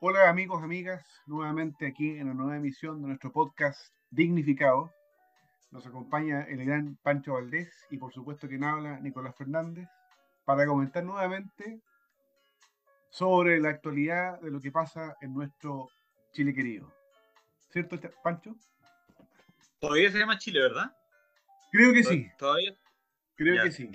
[0.00, 4.92] Hola amigos, amigas, nuevamente aquí en la nueva emisión de nuestro podcast Dignificado.
[5.72, 9.88] Nos acompaña el gran Pancho Valdés y por supuesto quien habla, Nicolás Fernández,
[10.44, 11.80] para comentar nuevamente
[13.10, 15.88] sobre la actualidad de lo que pasa en nuestro
[16.30, 16.94] Chile querido.
[17.68, 18.54] ¿Cierto, Pancho?
[19.80, 20.96] Todavía se llama Chile, ¿verdad?
[21.72, 22.30] Creo que sí.
[22.38, 22.72] ¿Todavía?
[23.34, 23.90] Creo que sí.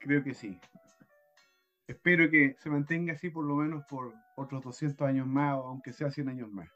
[0.00, 0.60] Creo que sí.
[1.86, 5.92] Espero que se mantenga así por lo menos por otros 200 años más, o aunque
[5.92, 6.68] sea 100 años más.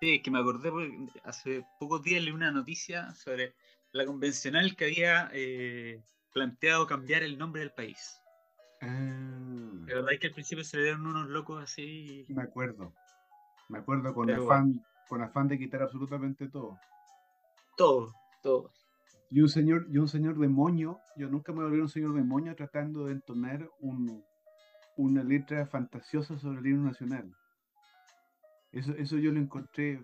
[0.00, 0.92] Sí, que me acordé porque
[1.24, 3.54] hace pocos días leí una noticia sobre
[3.92, 8.20] la convencional que había eh, planteado cambiar el nombre del país.
[8.80, 12.24] Ah, La verdad es que al principio se le dieron unos locos así.
[12.28, 12.92] me acuerdo.
[13.68, 16.78] Me acuerdo con Pero afán, con afán de quitar absolutamente todo.
[17.76, 18.12] Todo,
[18.42, 18.70] todo.
[19.30, 22.22] Y un señor, y un señor de moño, yo nunca me volví un señor de
[22.22, 24.24] moño tratando de entonar un,
[24.96, 27.34] una letra fantasiosa sobre el himno nacional.
[28.72, 30.00] Eso, eso yo lo encontré.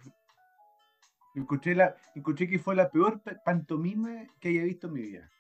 [1.35, 5.31] Encontré, la, encontré que fue la peor pa- pantomima que haya visto en mi vida.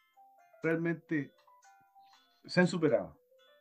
[0.62, 1.32] Realmente
[2.44, 3.16] se han superado.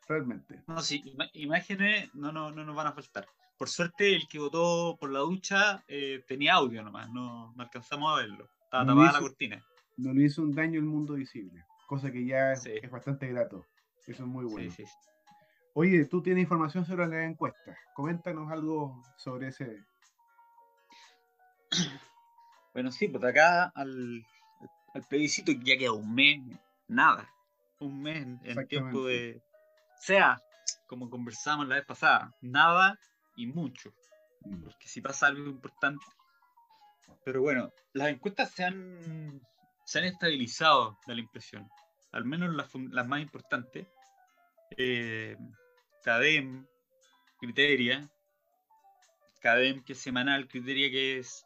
[0.08, 0.64] Realmente.
[0.68, 3.28] No, sí, imágenes no, no, no nos van a faltar.
[3.58, 8.12] Por suerte, el que votó por la ducha eh, tenía audio nomás, no, no alcanzamos
[8.14, 8.50] a verlo.
[8.64, 9.66] Estaba No tapada hizo- la cortina.
[9.98, 11.64] No le hizo un daño al mundo visible.
[11.88, 12.72] Cosa que ya es, Sí.
[12.82, 13.66] es bastante grato.
[14.08, 14.72] Eso es muy bueno.
[14.72, 14.92] Sí, sí.
[15.74, 17.78] Oye, tú tienes información sobre la encuesta.
[17.96, 19.84] Coméntanos algo sobre ese.
[22.72, 24.24] Bueno, sí, pues de acá al,
[24.94, 26.40] al plebiscito ya queda un mes,
[26.88, 27.28] nada.
[27.80, 29.42] Un mes en, tiempo de.
[30.00, 30.40] Sea,
[30.88, 32.98] como conversamos la vez pasada, nada
[33.36, 33.92] y mucho.
[34.42, 36.06] Mm, Porque si pasa algo importante.
[37.26, 39.42] Pero bueno, las encuestas se han,
[39.84, 41.68] se han estabilizado, da la impresión.
[42.12, 43.88] Al menos las, las más importantes.
[44.78, 45.36] Eh,
[46.04, 46.66] CADEM,
[47.40, 48.10] Criteria.
[49.42, 51.44] CADEM que es semanal, Criteria que es,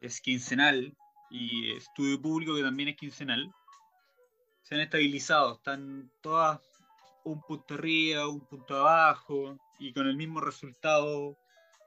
[0.00, 0.96] es quincenal.
[1.30, 3.52] Y Estudio Público que también es quincenal.
[4.62, 6.60] Se han estabilizado, están todas
[7.24, 9.58] un punto arriba, un punto abajo.
[9.78, 11.36] Y con el mismo resultado.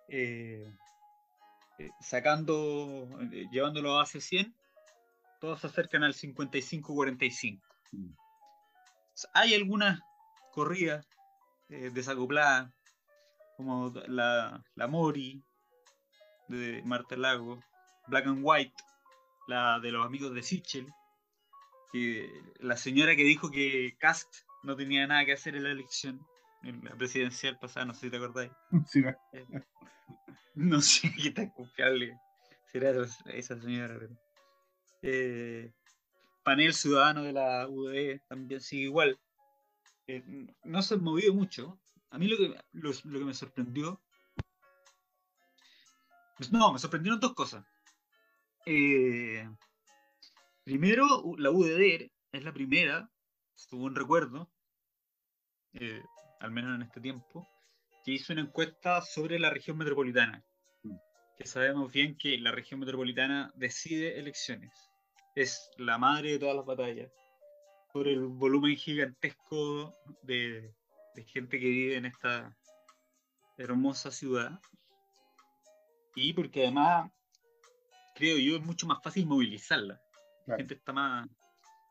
[0.09, 0.73] eh,
[1.79, 4.55] eh, sacando, eh, llevándolo a base 100,
[5.41, 7.61] todos se acercan al 55-45.
[7.91, 8.15] mm.
[9.33, 9.99] Hay algunas
[10.53, 11.05] corridas
[11.69, 12.71] eh, desacopladas,
[13.57, 15.43] como la, la Mori
[16.47, 17.59] de Marta Lago,
[18.07, 18.73] Black and White,
[19.47, 20.87] la de los amigos de Sichel,
[21.91, 24.33] que la señora que dijo que Cast
[24.63, 26.19] no tenía nada que hacer en la elección,
[26.63, 28.51] en la presidencial pasada, no sé si te acordáis.
[28.87, 29.15] Sí, va.
[30.55, 32.17] No sé qué tan confiable
[32.71, 33.97] será esa- esa señora.
[33.99, 34.17] pero-
[35.01, 35.71] Eh,
[36.43, 39.19] panel ciudadano de la UDE también sigue igual.
[40.07, 40.23] Eh,
[40.63, 41.79] no se han movido mucho.
[42.09, 44.01] A mí lo que, lo, lo que me sorprendió.
[46.37, 47.65] pues no, me sorprendieron dos cosas.
[48.65, 49.47] Eh,
[50.63, 51.05] primero,
[51.37, 53.09] la UDD es la primera,
[53.55, 54.49] según recuerdo,
[55.73, 56.01] eh,
[56.39, 57.47] al menos en este tiempo,
[58.05, 60.43] que hizo una encuesta sobre la región metropolitana.
[60.83, 60.95] Mm.
[61.37, 64.71] Que sabemos bien que la región metropolitana decide elecciones.
[65.35, 67.11] Es la madre de todas las batallas.
[67.93, 69.93] Por el volumen gigantesco
[70.23, 70.73] de,
[71.15, 72.55] de gente que vive en esta
[73.57, 74.59] hermosa ciudad.
[76.15, 77.11] Y porque además,
[78.15, 79.99] creo yo, es mucho más fácil movilizarla.
[80.45, 81.27] La gente está más,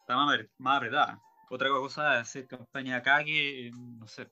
[0.01, 1.21] está más, más apretada.
[1.51, 4.29] Otra cosa es hacer campaña acá que, en, no sé,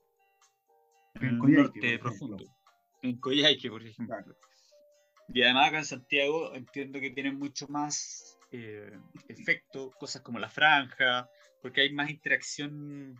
[1.15, 2.45] en En el norte profundo.
[3.01, 4.15] En Coyhaique, por ejemplo.
[4.15, 4.35] Claro.
[5.33, 8.91] Y además acá en Santiago entiendo que tienen mucho más eh,
[9.29, 11.29] efecto, cosas como la franja,
[11.61, 13.15] porque hay más interacción,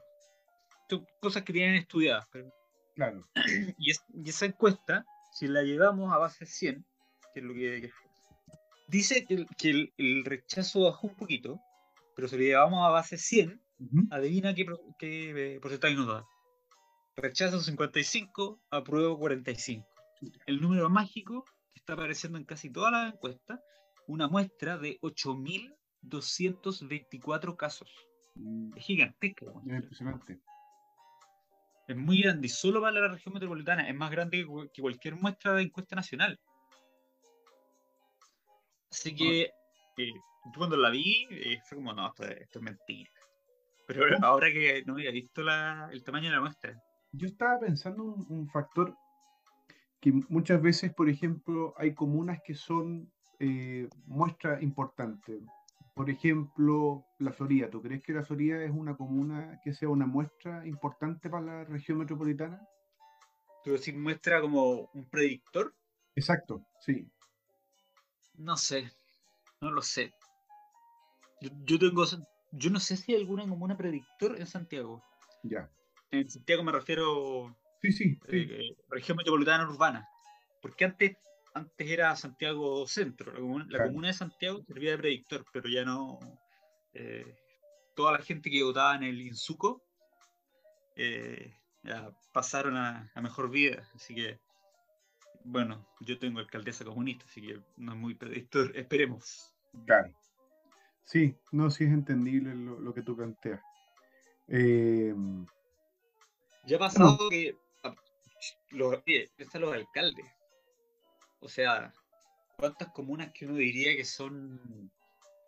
[0.90, 2.26] son cosas que tienen estudiadas.
[2.32, 2.52] pero-
[2.96, 3.24] Claro.
[3.78, 6.86] y, es- y esa encuesta, si la llevamos a base 100,
[7.34, 7.92] que es lo que, que-
[8.88, 11.60] dice que, el, que el- el rechazo bajó un poquito,
[12.16, 14.02] pero si lo llevamos a base 100, Ujú.
[14.12, 14.66] adivina qué,
[15.00, 16.26] qué, eh, porcentaje nos da.
[17.16, 19.88] Rechazo 55, apruebo 45.
[20.46, 23.60] El número mágico que está apareciendo en casi todas las encuestas,
[24.08, 27.90] una muestra de 8.224 casos.
[28.76, 29.46] Es gigantesca.
[29.46, 29.76] Es muestra.
[29.78, 30.40] impresionante.
[31.88, 34.82] Es muy grande y solo para la región metropolitana es más grande que, cu- que
[34.82, 36.40] cualquier muestra de encuesta nacional.
[38.92, 39.42] Así que
[39.98, 40.14] eh,
[40.46, 43.12] yo cuando la vi eh, fue como, no, esto, esto es mentira.
[43.88, 46.82] Pero ahora que no había visto la- el tamaño de la muestra,
[47.14, 48.96] Yo estaba pensando un, un factor
[50.00, 55.42] que muchas veces, por ejemplo, hay comunas que son eh, muestras importantes.
[55.94, 57.70] Por ejemplo, la Florida.
[57.70, 61.64] ¿Tú crees que la Florida es una comuna que sea una muestra importante para la
[61.66, 62.62] región metropolitana?
[63.64, 65.74] tú decís muestra como un predictor.
[66.16, 67.08] Exacto, sí.
[68.36, 68.92] No sé,
[69.62, 70.14] no lo sé.
[71.66, 72.06] Yo, tengo,
[72.52, 75.04] yo no sé si hay alguna comuna predictor en Santiago.
[75.44, 75.70] Ya.
[76.12, 78.38] En Santiago me refiero sí, sí, sí.
[78.50, 80.08] Eh, región metropolitana urbana.
[80.62, 81.18] Porque antes,
[81.54, 83.34] antes era Santiago Centro.
[83.68, 86.20] La, comuna, de Santiago servía de predictor, pero ya no.
[86.94, 87.36] Eh,
[87.96, 89.82] toda la gente que votaba en el Insuco
[90.96, 91.54] eh,
[91.84, 93.88] ya pasaron a, mejor vida.
[93.96, 94.40] Así que,
[95.44, 98.72] bueno, yo tengo alcaldesa comunista, así que no es muy predictor.
[98.76, 99.54] Esperemos.
[99.86, 100.12] Claro.
[101.04, 103.62] Sí, no, sí es entendible lo, que tú planteas.
[104.48, 105.14] Eh,
[106.66, 107.58] ya ha pasado que
[108.70, 108.98] los,
[109.38, 110.26] están los alcaldes.
[111.42, 111.94] O sea,
[112.58, 114.92] cuántas comunas que uno diría que son,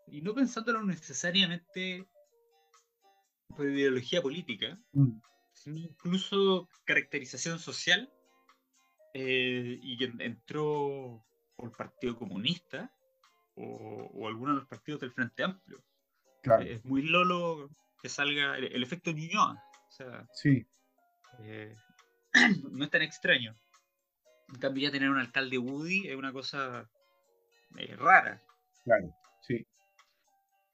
[0.07, 2.05] y no pensándolo necesariamente
[3.55, 5.19] por ideología política, mm.
[5.53, 8.11] sino incluso caracterización social,
[9.13, 11.23] eh, y que entró
[11.55, 12.91] por el Partido Comunista
[13.55, 15.83] o, o alguno de los partidos del Frente Amplio.
[16.61, 17.69] es muy lolo
[18.01, 19.63] que salga el, efecto Ñuñoa.
[19.87, 20.65] O sea, sí.
[21.39, 21.75] Eh,
[22.71, 23.55] no es tan extraño.
[24.49, 26.89] En cambio, ya tener un alcalde Woody es una cosa
[27.77, 28.41] eh, rara.
[28.83, 29.65] Claro, sí.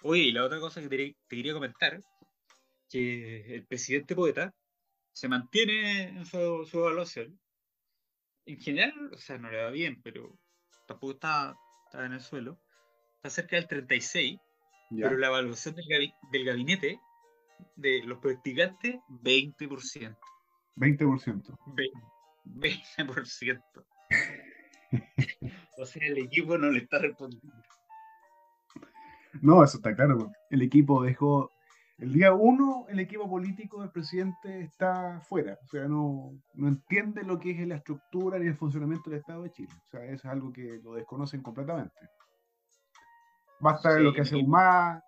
[0.04, 2.00] Oye, y la otra cosa que te, quería comentar,
[2.90, 4.54] que el presidente poeta
[5.14, 7.40] se mantiene en su, evaluación.
[8.46, 10.38] En general, o sea, no le va bien, pero
[10.88, 11.56] tampoco está,
[11.86, 12.60] está en el suelo.
[13.18, 14.40] Está cerca del 36,
[14.90, 17.00] pero la evaluación del, del gabinete
[17.76, 20.18] de los practicantes, 20%.
[20.76, 21.58] 20%.
[21.66, 22.19] 20%.
[25.78, 27.54] O sea, el equipo no le está respondiendo.
[29.42, 30.32] No, eso está claro.
[30.50, 31.52] El equipo dejó.
[31.98, 35.60] El día uno, el equipo político del presidente está fuera.
[35.64, 39.44] O sea, no, no entiende lo que es la estructura ni el funcionamiento del Estado
[39.44, 39.74] de Chile.
[39.88, 41.94] O sea, eso es algo que lo desconocen completamente.
[43.60, 45.04] Basta ver lo que hace UMA,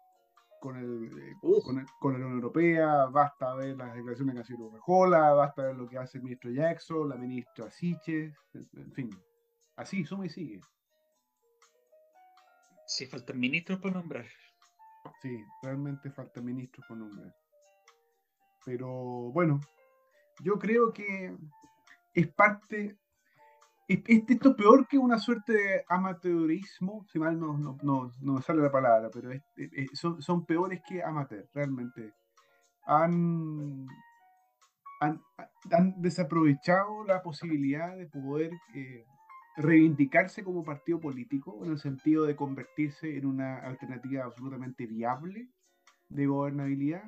[0.61, 1.35] con, el, eh,
[1.99, 5.89] con, la Unión Europea, basta ver las declaraciones que ha sido Rejola, basta ver lo
[5.89, 9.09] que hace el ministro Jackson, la ministra Siches, en fin,
[9.75, 10.61] así, suma y sigue.
[12.85, 14.27] Sí, faltan ministros por nombrar.
[15.23, 17.35] Sí, realmente faltan ministros por nombrar.
[18.63, 18.87] Pero
[19.31, 19.59] bueno,
[20.43, 21.35] yo creo que
[22.13, 22.99] es parte
[23.91, 28.61] esto es peor que una suerte de amateurismo, si mal no, no, no, me sale
[28.61, 29.29] la palabra, pero
[29.93, 32.13] son, son, peores que amateur, realmente.
[32.85, 33.87] Han,
[34.99, 35.21] han,
[36.01, 39.05] desaprovechado la posibilidad de poder eh,
[39.57, 45.49] reivindicarse como partido político en el sentido de convertirse en una alternativa absolutamente viable
[46.09, 47.03] de gobernabilidad.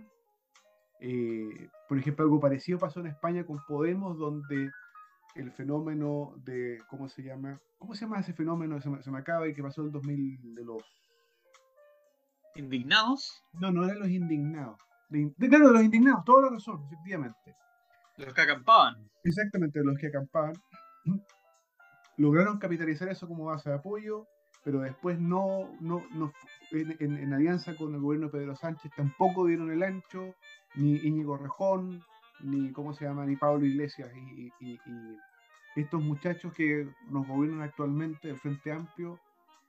[1.00, 4.72] Eh, por ejemplo, algo parecido pasó en España con Podemos, donde
[5.36, 7.60] el fenómeno de, ¿cómo se llama?
[7.80, 8.80] ¿Cómo se llama ese fenómeno?
[8.82, 10.84] Se me, se me acaba y que pasó en el 2000 de los...
[12.56, 13.44] ¿Indignados?
[13.54, 14.80] No, no eran los indignados.
[15.10, 17.56] De, claro, de los indignados, toda la razón, efectivamente.
[18.18, 19.10] Los que acampaban.
[19.24, 20.54] Exactamente, los que acampaban.
[22.18, 24.28] Lograron capitalizar eso como base de apoyo,
[24.64, 26.32] pero después no, no, no
[26.72, 30.36] en, en, alianza con el gobierno de Pedro Sánchez tampoco dieron el ancho,
[30.76, 32.04] ni Íñigo Rejón,
[32.44, 34.52] ni cómo se llama, ni Pablo Iglesias y,
[35.76, 39.20] estos muchachos que nos gobiernan actualmente del Frente Amplio,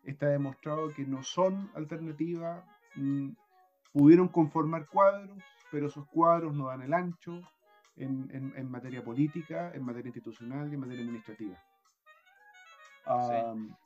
[0.05, 2.63] está demostrado que no son alternativa,
[2.97, 3.31] mm,
[3.91, 5.39] pudieron conformar cuadros,
[5.71, 7.41] pero esos cuadros no dan el ancho
[7.97, 11.59] en, materia política, en materia institucional y en materia administrativa.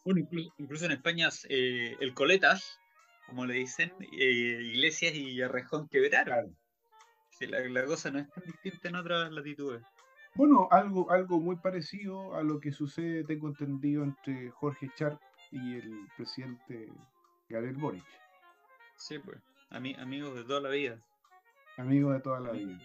[0.04, 0.26] Bueno,
[0.59, 2.80] incluso, en España eh, el Coletas,
[3.28, 6.57] como le dicen, eh, Iglesias y Arrejón quebraron
[7.47, 9.83] la, cosa no es tan distinta en otras latitudes.
[10.35, 15.76] Bueno, algo, algo muy parecido a lo que sucede, tengo entendido, entre Jorge Sharp y
[15.76, 16.92] el presidente
[17.49, 18.04] Gabriel Boric.
[18.97, 19.38] Sí, pues,
[19.71, 21.00] amigos de toda la vida.
[21.76, 22.78] Amigos de toda la vida.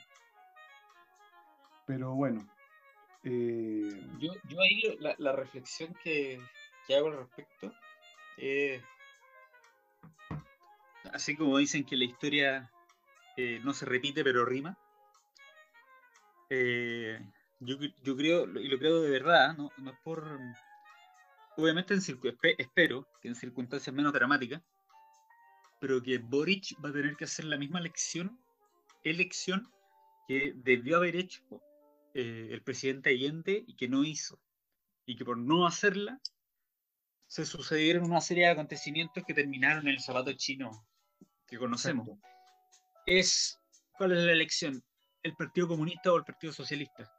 [1.86, 2.48] Pero bueno.
[3.24, 6.40] Eh, yo, yo ahí la, reflexión que,
[6.90, 7.74] hago al respecto
[11.14, 12.72] así como dicen que la historia
[13.38, 14.78] eh, no se repite pero rima.
[16.50, 17.20] Eh,
[17.60, 17.78] yo,
[18.16, 20.40] creo, y lo creo de verdad, no, es por...
[21.56, 22.02] Obviamente en
[22.58, 24.62] espero que en circunstancias menos dramáticas,
[25.80, 28.40] pero que Boric va a tener que hacer la misma lección,
[29.04, 29.72] elección
[30.28, 31.44] que debió haber hecho
[32.16, 34.40] eh, el presidente Allende y que no hizo.
[35.06, 36.20] Y que por no hacerla
[37.28, 40.72] se sucedieron una serie de acontecimientos que terminaron en el zapato chino
[41.48, 42.08] que conocemos
[43.06, 43.60] es,
[43.98, 44.82] ¿cuál es la elección?
[45.24, 47.10] ¿El Partido Comunista o el Partido Socialista?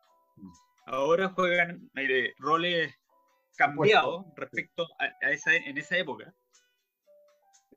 [0.87, 2.95] ahora juegan eh, roles
[3.57, 6.35] cambiados respecto a, esa, en esa época.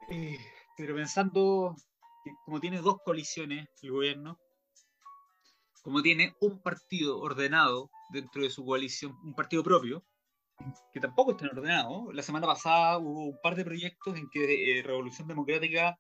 [0.10, 0.38] Eh,
[0.76, 1.76] pero pensando
[2.24, 4.40] que como tiene dos coaliciones el gobierno,
[5.84, 10.04] como tiene un partido ordenado dentro de su coalición, un partido propio,
[10.92, 12.12] que tampoco está ordenado.
[12.12, 15.96] La semana pasada hubo un par de proyectos en que eh, Revolución Democrática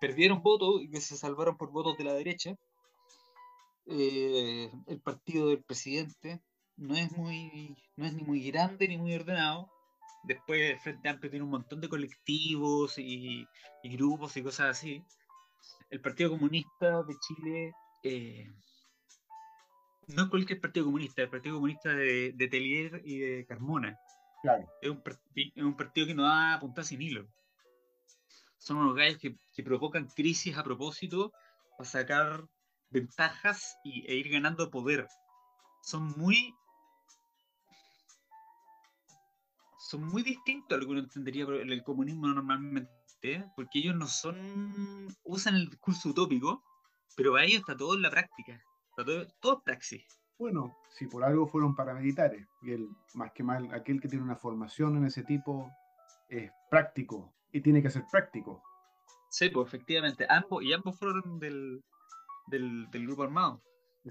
[0.00, 2.56] perdieron votos y que se salvaron por votos de la derecha.
[3.86, 6.40] Eh, el partido del presidente
[6.76, 9.70] no es muy no es ni muy grande ni muy ordenado
[10.22, 13.46] después el Frente Amplio tiene un montón de colectivos y,
[13.84, 15.04] grupos y cosas así
[15.90, 17.72] el Partido Comunista de Chile
[18.02, 18.46] eh,
[20.08, 23.98] no es cualquier Partido Comunista el Partido Comunista de, de Telier y de Carmona
[24.42, 24.66] claro.
[24.80, 25.02] es, un,
[25.34, 27.28] es un partido que no da punta sin hilo
[28.60, 31.32] son unos gallos que, que provocan crisis a propósito
[31.76, 32.44] para sacar
[32.90, 35.08] ventajas y, e ir ganando poder.
[35.82, 36.54] Son muy.
[39.78, 44.06] Son muy distintos a lo que uno entendería por el comunismo normalmente, porque ellos no
[44.06, 45.08] son.
[45.24, 46.62] usan el discurso utópico,
[47.16, 48.62] pero a ellos está todo en la práctica.
[48.94, 50.04] todo, todo es praxis.
[50.38, 54.36] Bueno, si por algo fueron paramilitares, y el, más que mal, aquel que tiene una
[54.36, 55.70] formación en ese tipo
[56.28, 58.62] es práctico y tiene que ser práctico.
[59.30, 61.82] Sí, pues efectivamente, ambos, y ambos fueron del,
[62.48, 63.62] del, grupo armado.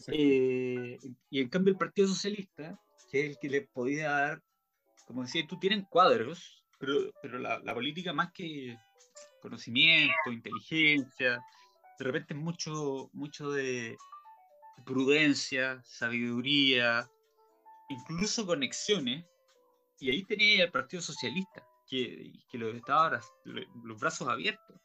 [0.07, 0.97] Eh,
[1.29, 2.79] y en cambio el Partido Socialista,
[3.11, 4.41] que es el que le podía dar,
[5.05, 8.77] como decía, tú tienen cuadros, pero, pero la, política más que
[9.41, 11.43] conocimiento, inteligencia,
[11.97, 13.97] de repente mucho, mucho de
[14.85, 17.09] prudencia, sabiduría,
[17.89, 19.25] incluso conexiones,
[19.99, 24.79] y ahí tenía el Partido Socialista, que, que lo estaba los brazos abiertos.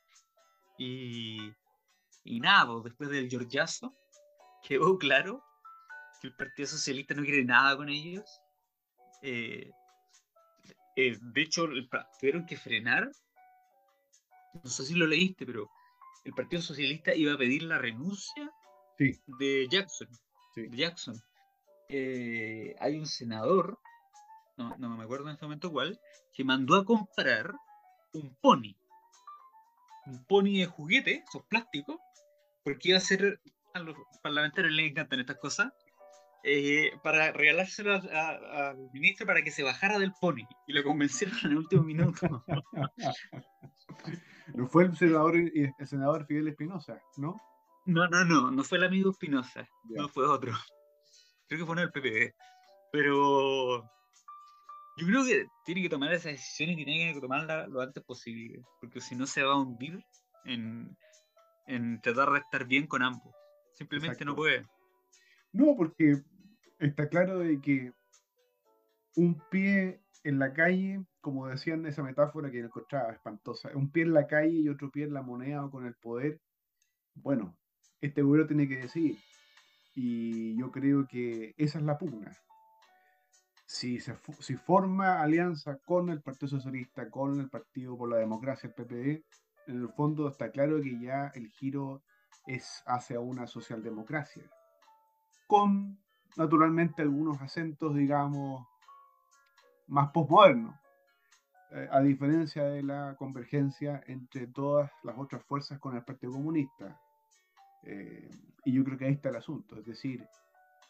[0.79, 1.53] Y,
[2.25, 3.95] y nada, pues, después del Georgiazo,
[4.69, 5.45] quedó claro
[6.21, 8.41] que el Partido Socialista no quiere nada con ellos.
[9.23, 9.71] Eh,
[10.97, 11.69] eh, de hecho,
[12.19, 13.11] tuvieron que frenar.
[14.63, 15.69] No sé si lo leíste, pero
[16.25, 18.51] el Partido Socialista iba a pedir la renuncia
[18.99, 20.09] de Jackson.
[20.71, 21.21] Jackson.
[21.89, 23.79] Eh, hay un senador,
[24.57, 26.01] no, no me acuerdo en este momento cuál,
[26.33, 27.53] que mandó a comprar
[28.13, 28.77] un pony.
[30.07, 31.97] Un pony de juguete, esos plásticos,
[32.63, 33.41] porque iba a ser,
[33.75, 35.73] a los parlamentarios les encantan estas cosas,
[36.47, 40.47] eh, para regalárselo al ministro para que se bajara del pony.
[40.67, 42.45] Y lo convencieron en el último minuto.
[44.55, 47.41] no fue el senador, el senador Fidel Espinosa, ¿no?
[47.87, 50.53] No, no, no, no fue el amigo Espinosa, no fue otro.
[51.49, 52.35] Creo que fue uno del PPD.
[52.93, 53.91] Pero
[54.97, 58.63] yo creo que tiene que tomar esa decisión y tiene que tomarla lo antes posible,
[58.81, 59.99] porque si no se va a hundir
[60.45, 60.97] en,
[61.67, 63.35] en tratar de estar bien con ambos.
[63.73, 64.65] Simplemente no puede.
[65.53, 66.23] No, porque
[66.79, 67.93] está claro de que
[69.17, 74.15] un pie en la calle, como decían esa metáfora que encontraba espantosa, un pie en
[74.15, 76.41] la calle y otro pie en la moneda o con el poder,
[77.15, 77.57] bueno,
[78.01, 79.17] este gobierno tiene que decir.
[79.95, 82.37] Y yo creo que esa es la pugna.
[83.75, 88.69] Si, se, si forma alianza con el Partido Socialista, con el Partido por la Democracia,
[88.69, 89.25] el PPD,
[89.67, 92.05] en el fondo está claro que ya el giro
[92.47, 94.49] es hacia una socialdemocracia,
[95.49, 95.99] con
[96.37, 98.65] naturalmente algunos acentos, digamos,
[99.89, 100.77] más postmodernos,
[101.73, 107.01] eh, a diferencia de la convergencia entre todas las otras fuerzas con el Partido Comunista.
[107.83, 108.31] Eh,
[108.65, 110.25] y yo creo que ahí está el asunto, es decir,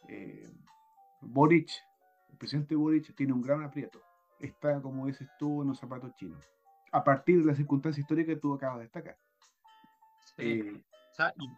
[0.06, 0.52] eh,
[1.22, 1.70] Boric,
[2.34, 4.02] el presidente Boric tiene un gran aprieto,
[4.40, 6.44] está, como dices tú, en los zapatos chinos
[6.94, 9.18] a partir de la circunstancia histórica que tú acabas de destacar.
[10.38, 10.80] Eh,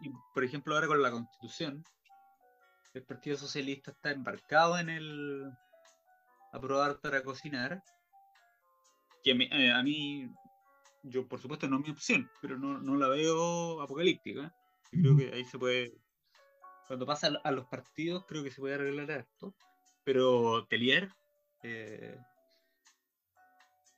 [0.01, 1.83] y, por ejemplo, ahora con la constitución,
[2.95, 5.51] el Partido Socialista está embarcado en el
[6.51, 7.83] aprobar para cocinar,
[9.23, 10.27] que eh, a mí,
[11.03, 14.51] yo por supuesto no es mi opción, pero no, la veo apocalíptica.
[14.89, 15.93] creo que ahí se puede,
[16.87, 19.53] cuando pasa a los partidos, creo que se puede arreglar esto.
[20.07, 21.11] Pero Telier
[21.63, 22.17] eh,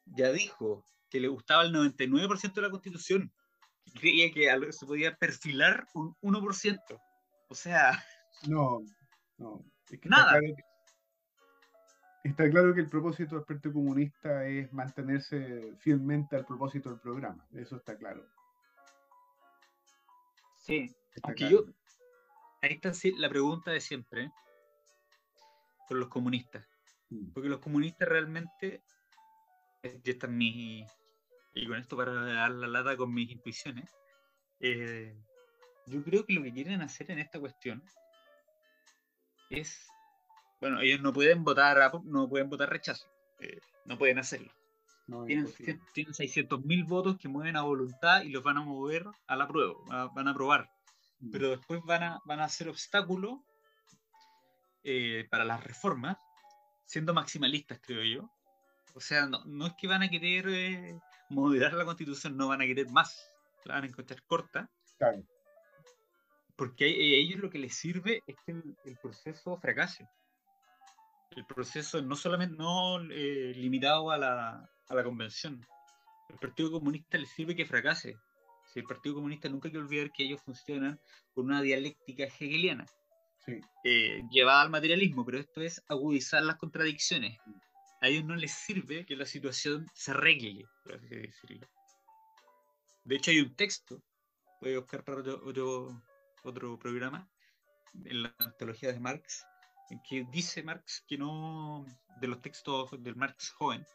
[0.07, 3.31] ya dijo que le gustaba el 99% de la constitución.
[3.93, 6.79] Creía que se podía perfilar un 1%.
[7.49, 8.03] O sea.
[8.47, 8.79] No,
[9.37, 9.63] no.
[10.05, 10.39] nada.
[12.23, 17.47] Está claro, que, el propósito del Partido Comunista es mantenerse fielmente al propósito del programa.
[17.53, 18.25] Eso está claro.
[20.57, 20.91] Sí.
[21.21, 21.65] Aunque yo.
[22.63, 24.31] Ahí está la pregunta de siempre.
[25.89, 26.65] Por los comunistas.
[27.09, 27.31] Mm.
[27.33, 28.83] Porque los comunistas realmente.
[29.83, 30.85] Eh, y esta es mi,
[31.53, 33.89] y con esto para dar la lata con mis intuiciones,
[34.59, 35.15] eh,
[35.87, 37.81] yo creo que lo que quieren hacer en esta cuestión
[39.49, 39.87] es
[40.61, 43.07] Bueno, ellos no pueden votar, no pueden votar rechazo.
[43.39, 44.51] Eh, no pueden hacerlo.
[45.25, 45.47] tienen,
[45.93, 49.73] tienen 600.000 votos que mueven a voluntad y los van a mover a la prueba,
[50.13, 50.69] van a aprobar.
[51.19, 51.31] Mm.
[51.31, 53.43] Pero después van a, van a hacer obstáculo
[54.83, 56.17] eh, para las reformas,
[56.85, 58.29] siendo maximalistas, creo yo.
[58.95, 62.65] O sea, no, es que van a querer eh, moderar la constitución, no van a
[62.65, 63.31] querer más,
[63.65, 64.69] la van a encontrar corta.
[66.55, 70.07] Porque a ellos lo que les sirve es que el, proceso fracase.
[71.31, 75.65] El proceso no solamente no eh, limitado a la, a la convención.
[76.29, 78.17] El Partido Comunista les sirve que fracase.
[78.65, 80.99] Si el Partido Comunista nunca hay que olvidar que ellos funcionan
[81.33, 82.85] con una dialéctica hegeliana.
[83.83, 87.37] Eh, llevada al materialismo, pero esto es agudizar las contradicciones.
[88.01, 91.67] A ellos no les sirve que la situación se arregle, por así decirlo.
[93.03, 94.01] De hecho, hay un texto,
[94.61, 96.01] voy a buscar para otro,
[96.43, 97.29] otro, programa,
[98.05, 99.45] en la antología de Marx,
[99.89, 101.85] en que dice Marx que no,
[102.21, 103.85] de los textos del Marx joven,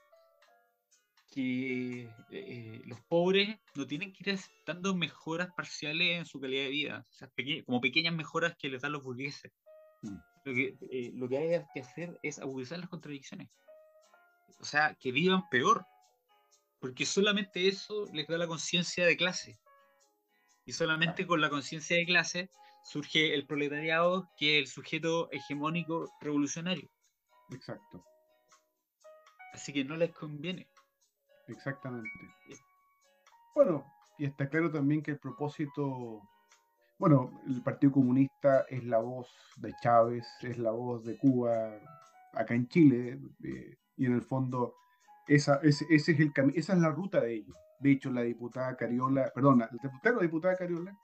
[1.35, 6.71] que eh, los pobres no tienen que ir aceptando mejoras parciales en su calidad de
[6.71, 7.07] vida,
[7.67, 9.53] como pequeñas mejoras que les dan los burgueses.
[10.03, 10.17] Mm.
[10.45, 13.49] Lo, que, eh, lo que hay que hacer es agudizar las contradicciones.
[14.61, 15.85] O sea, que vivan peor,
[16.79, 19.59] porque solamente eso les da la conciencia de clase.
[20.67, 22.51] Y solamente con la conciencia de clase
[22.85, 26.89] surge el proletariado, que es el sujeto hegemónico revolucionario.
[27.51, 28.05] Exacto.
[29.53, 30.69] Así que no les conviene.
[31.49, 32.09] Exactamente.
[33.55, 33.85] Bueno,
[34.19, 36.23] y está claro también que el propósito,
[36.99, 41.79] bueno, el Partido Comunista es la voz de Chávez, es la voz de Cuba
[42.33, 44.75] acá en Chile, eh, y en el fondo
[45.27, 47.57] esa, ese, es el esa es la ruta de ellos.
[47.81, 50.97] De hecho, la diputada Cariola, perdón, el diputado, la diputada Cariola,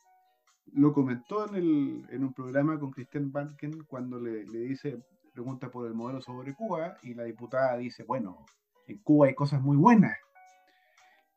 [0.73, 5.71] lo comentó en, el, en un programa con Cristian Banken cuando le, le dice, pregunta
[5.71, 8.45] por el modelo sobre Cuba, y la diputada dice, bueno,
[8.87, 10.17] en Cuba hay cosas muy buenas,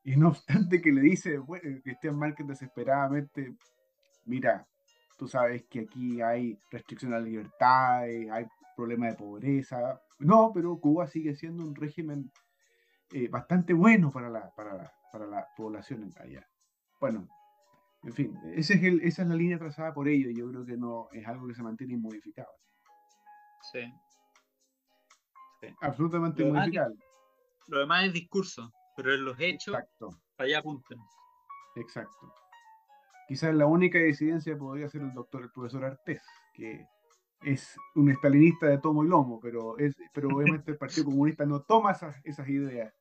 [0.03, 3.55] y no obstante que le dice bueno, Cristian Márquez desesperadamente,
[4.25, 4.67] mira,
[5.17, 10.01] tú sabes que aquí hay restricción a la libertad, hay problemas de pobreza.
[10.19, 12.31] No, pero Cuba sigue siendo un régimen
[13.11, 16.45] eh, bastante bueno para la, para, la, para la población allá.
[16.99, 17.27] Bueno,
[18.03, 20.65] en fin, ese es el, esa es la línea trazada por ellos y yo creo
[20.65, 22.51] que no es algo que se mantiene inmodificado.
[23.71, 23.93] Sí.
[25.79, 26.97] Absolutamente modificable.
[27.67, 30.09] Lo demás es discurso pero en los hechos, Exacto.
[30.37, 30.99] allá apuntan.
[31.75, 32.33] Exacto.
[33.27, 36.21] Quizás la única disidencia podría ser el doctor, el profesor Artés,
[36.53, 36.85] que
[37.41, 41.61] es un estalinista de tomo y lomo, pero, es, pero obviamente el Partido Comunista no
[41.61, 42.93] toma esas, esas ideas.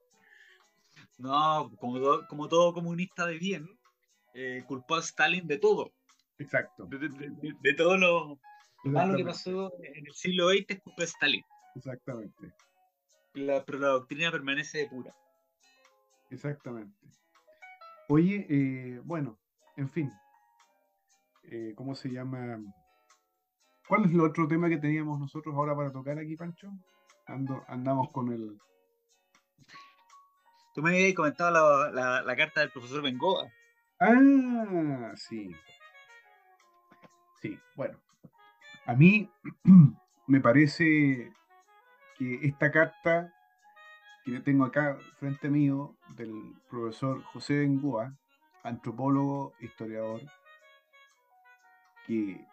[1.18, 3.68] No, como, como todo comunista de bien,
[4.34, 5.92] eh, culpó a Stalin de todo.
[6.38, 6.86] Exacto.
[6.86, 8.38] De, todo lo
[8.84, 11.44] malo que pasó en el siglo XX, culpó a Stalin.
[11.74, 12.54] Exactamente.
[13.32, 15.14] pero la doctrina permanece de pura.
[16.32, 16.98] Exactamente.
[18.08, 19.38] Oye, eh, bueno,
[19.76, 20.10] en fin.
[21.44, 22.58] Eh, ¿Cómo se llama?
[23.86, 26.72] ¿Cuál es el otro tema que teníamos nosotros ahora para tocar aquí, Pancho?
[27.26, 28.58] Ando, andamos con el.
[30.74, 33.52] Tú me habías comentado la, la, carta del profesor Bengoa.
[34.00, 35.54] Ah, sí.
[37.42, 38.00] Sí, bueno.
[38.86, 39.30] A mí
[40.26, 41.30] me parece
[42.16, 43.34] que esta carta
[44.24, 48.14] que tengo acá frente mío del profesor José Bengoa,
[48.62, 50.20] antropólogo, historiador,
[52.06, 52.44] que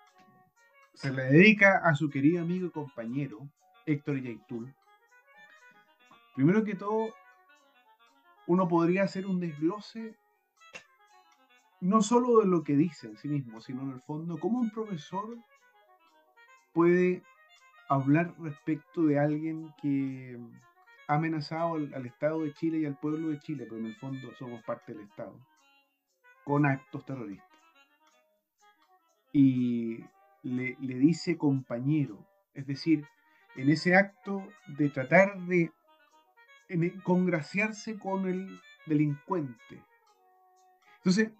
[0.93, 3.47] se le dedica a su querido amigo y compañero
[3.85, 4.73] Héctor Yaitul.
[6.35, 7.13] Primero que todo,
[8.47, 10.17] uno podría hacer un desglose
[11.81, 14.69] no solo de lo que dice en sí mismo, sino en el fondo, cómo un
[14.69, 15.37] profesor
[16.73, 17.23] puede
[17.87, 20.37] hablar respecto de alguien que
[21.09, 24.63] amenazado al, Estado de Chile y al pueblo de Chile, pero en el fondo somos
[24.63, 25.35] parte del Estado,
[26.45, 27.49] con actos terroristas.
[29.33, 30.05] Y
[30.43, 33.07] le, dice compañero, es decir,
[33.55, 35.71] en ese acto de tratar de
[37.03, 39.83] congraciarse con el delincuente.
[40.97, 41.31] Entonces,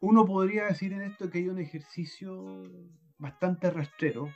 [0.00, 2.62] uno podría decir en esto que hay un ejercicio
[3.16, 4.28] bastante rastrero,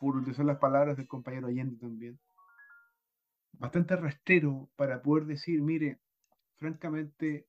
[0.00, 2.18] por utilizar las palabras del compañero Allende también,
[3.52, 5.98] bastante rastrero para poder decir, mire,
[6.56, 7.46] francamente,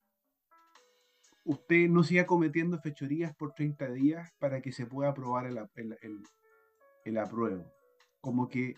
[1.45, 5.59] usted no siga cometiendo fechorías por 30 días para que se pueda aprobar el,
[7.05, 7.71] el, apruebo.
[8.19, 8.75] Como que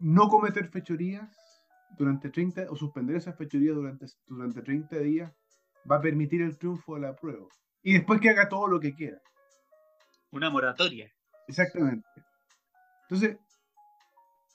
[0.00, 1.34] no cometer fechorías
[1.96, 5.32] durante 30 o suspender esas fechorías durante, durante 30 días
[5.90, 7.48] va a permitir el triunfo del apruebo.
[7.82, 9.20] Y después que haga todo lo que quiera.
[10.32, 11.10] Una moratoria.
[11.46, 12.08] Exactamente.
[13.02, 13.38] Entonces,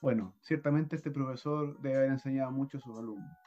[0.01, 3.37] bueno, ciertamente este profesor debe haber enseñado mucho a sus alumnos.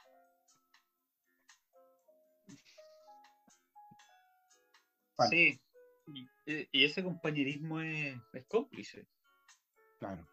[5.29, 5.59] Sí,
[6.45, 9.07] y, ese compañerismo es, cómplice.
[9.99, 10.27] Claro.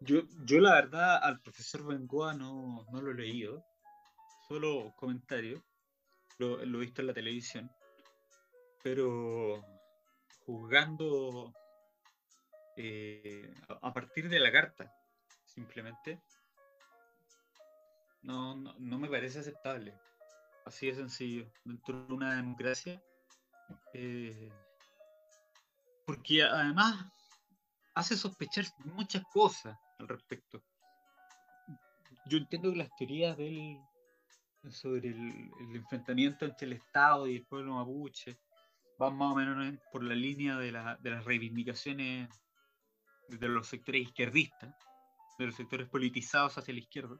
[0.00, 3.64] Yo, yo la verdad al profesor Bengoa no, no lo he leído,
[4.48, 5.62] solo comentarios,
[6.38, 7.70] lo, lo, he visto en la televisión,
[8.82, 9.64] pero
[10.44, 11.52] juzgando
[12.76, 14.92] eh, a, partir de la carta,
[15.56, 16.20] simplemente,
[18.22, 19.94] no, no, me parece aceptable.
[20.66, 21.50] Así de sencillo.
[21.64, 23.02] Dentro de una democracia,
[23.94, 24.50] eh,
[26.04, 27.06] porque además
[27.94, 30.62] hace sospechar muchas cosas al respecto.
[32.26, 33.80] Yo entiendo que las teorías del
[34.70, 38.36] sobre el, enfrentamiento entre el Estado y el pueblo mapuche
[38.98, 42.28] van más o menos por la línea de, de las reivindicaciones
[43.28, 44.74] de los sectores izquierdistas,
[45.38, 47.16] de los sectores politizados hacia la izquierda,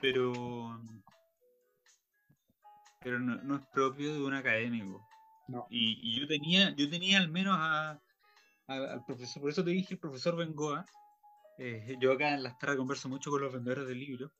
[0.00, 0.80] pero,
[3.00, 5.06] pero no, es propio de un académico.
[5.70, 7.56] Y, yo tenía, yo tenía al menos
[8.66, 10.84] al profesor, por eso te dije el profesor Bengoa,
[11.58, 14.30] eh, yo acá en las tardes converso mucho con los vendedores de libros,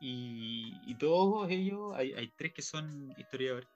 [0.00, 3.68] y, todos ellos, hay, hay, tres que son historiadores,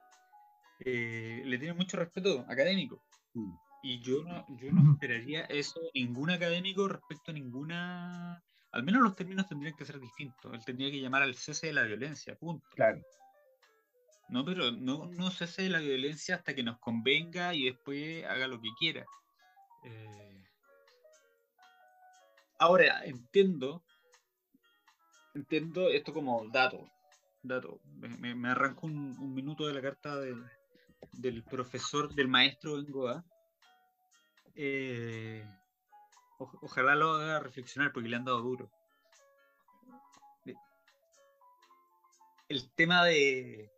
[0.81, 3.03] eh, le tienen mucho respeto académico.
[3.35, 3.68] Mm.
[3.83, 8.43] Y yo no, yo no esperaría eso ningún académico respecto a ninguna.
[8.73, 10.53] Al menos los términos tendrían que ser distintos.
[10.53, 12.69] Él tendría que llamar al cese de la violencia, punto.
[12.75, 13.01] Claro.
[14.29, 18.47] No, pero no, no cese de la violencia hasta que nos convenga y después haga
[18.47, 19.07] lo que quiera.
[19.85, 20.45] Eh,
[22.59, 23.83] ahora, entiendo.
[25.35, 26.91] Entiendo esto como dato.
[27.43, 27.81] Dato.
[27.85, 33.25] Me, arranco un, minuto de la carta del profesor, del maestro Bengoa
[34.61, 35.49] eh,
[36.39, 38.69] ojalá lo haga reflexionar porque le han dado duro.
[42.49, 43.71] El tema de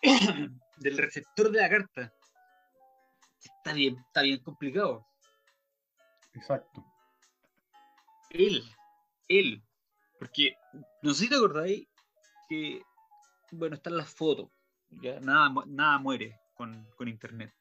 [0.78, 2.14] del receptor de la carta
[3.38, 5.06] está bien, está bien complicado.
[6.32, 6.82] Exacto.
[8.30, 8.62] Él,
[9.28, 9.62] él,
[10.18, 10.56] porque
[11.02, 11.86] no sé si te acordáis
[12.48, 12.80] que,
[13.50, 14.50] bueno, están las fotos,
[14.88, 17.52] ya nada, nada muere con, con internet.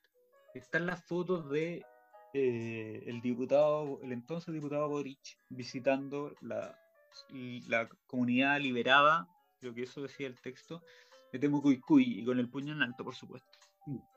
[0.54, 1.86] Están las fotos de
[2.39, 6.78] eh, el diputado, el entonces diputado Boric, visitando la,
[7.67, 9.28] la comunidad liberada,
[9.62, 10.84] lo que eso decía el texto,
[11.34, 13.50] de Temucuicuy, y con el puño en alto, por supuesto.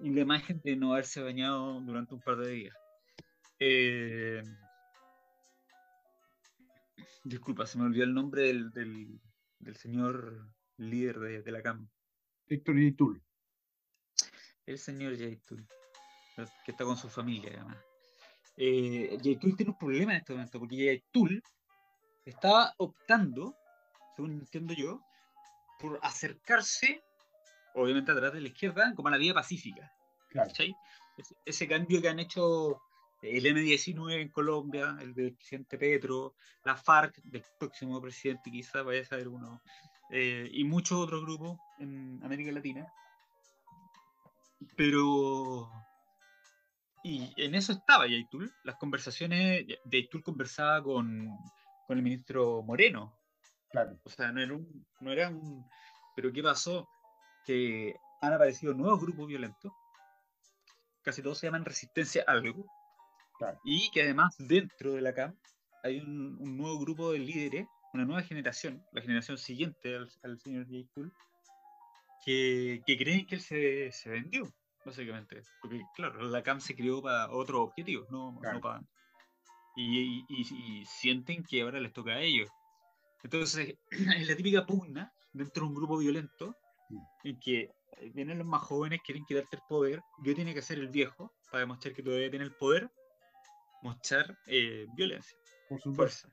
[0.01, 2.77] Y la imagen de no haberse bañado durante un par de días.
[3.59, 4.43] Eh,
[7.25, 11.89] disculpa, se me olvidó el nombre del, del, señor líder de, la CAM.
[12.49, 13.23] Héctor Yaitul.
[14.67, 15.67] El señor Yaitul,
[16.67, 17.90] que está con su familia además
[18.63, 21.43] eh, tiene un problema en este momento, porque Yaitul
[22.27, 23.57] estaba optando,
[24.15, 25.01] según entiendo yo,
[25.79, 27.03] por acercarse,
[27.75, 29.91] obviamente atrás de la izquierda, como a la vía pacífica.
[31.47, 32.83] Ese, cambio que han hecho
[33.23, 39.01] el M19 en Colombia, el del presidente Petro, la FARC, del próximo presidente quizás vaya
[39.01, 39.63] a saber uno,
[40.11, 42.87] eh, y muchos otros grupos en América Latina.
[44.77, 45.71] Pero
[47.03, 48.53] y en eso estaba Yaitul.
[48.65, 51.29] Las conversaciones, Yaitul conversaba con,
[51.87, 53.19] con el ministro Moreno.
[53.71, 53.99] Claro.
[54.05, 55.67] O sea, no era un, no era un.
[56.15, 56.89] Pero ¿qué pasó?
[57.47, 59.73] Que han aparecido nuevos grupos violentos.
[61.03, 62.67] Casi todos se llaman Resistencia Algo.
[63.39, 63.59] Claro.
[63.65, 65.35] Y que además dentro de la CAM
[65.83, 70.39] hay un, un, nuevo grupo de líderes, una nueva generación, la generación siguiente al, al
[70.39, 70.67] señor
[72.23, 74.53] que, que creen que él se, se vendió
[74.85, 75.43] básicamente.
[75.61, 78.83] Porque, claro, la CAM se creó para otros objetivos, no, para.
[79.77, 82.49] Y, y, sienten que ahora les toca a ellos.
[83.23, 86.57] Entonces, es la típica pugna dentro de un grupo violento
[86.89, 87.29] mm.
[87.29, 87.71] en que
[88.15, 90.03] vienen los más jóvenes, quieren quitarte el poder.
[90.25, 92.91] Yo tiene que ser el viejo para demostrar que todavía tiene el poder,
[93.83, 95.37] mostrar eh, violencia,
[95.69, 96.29] Por fuerza.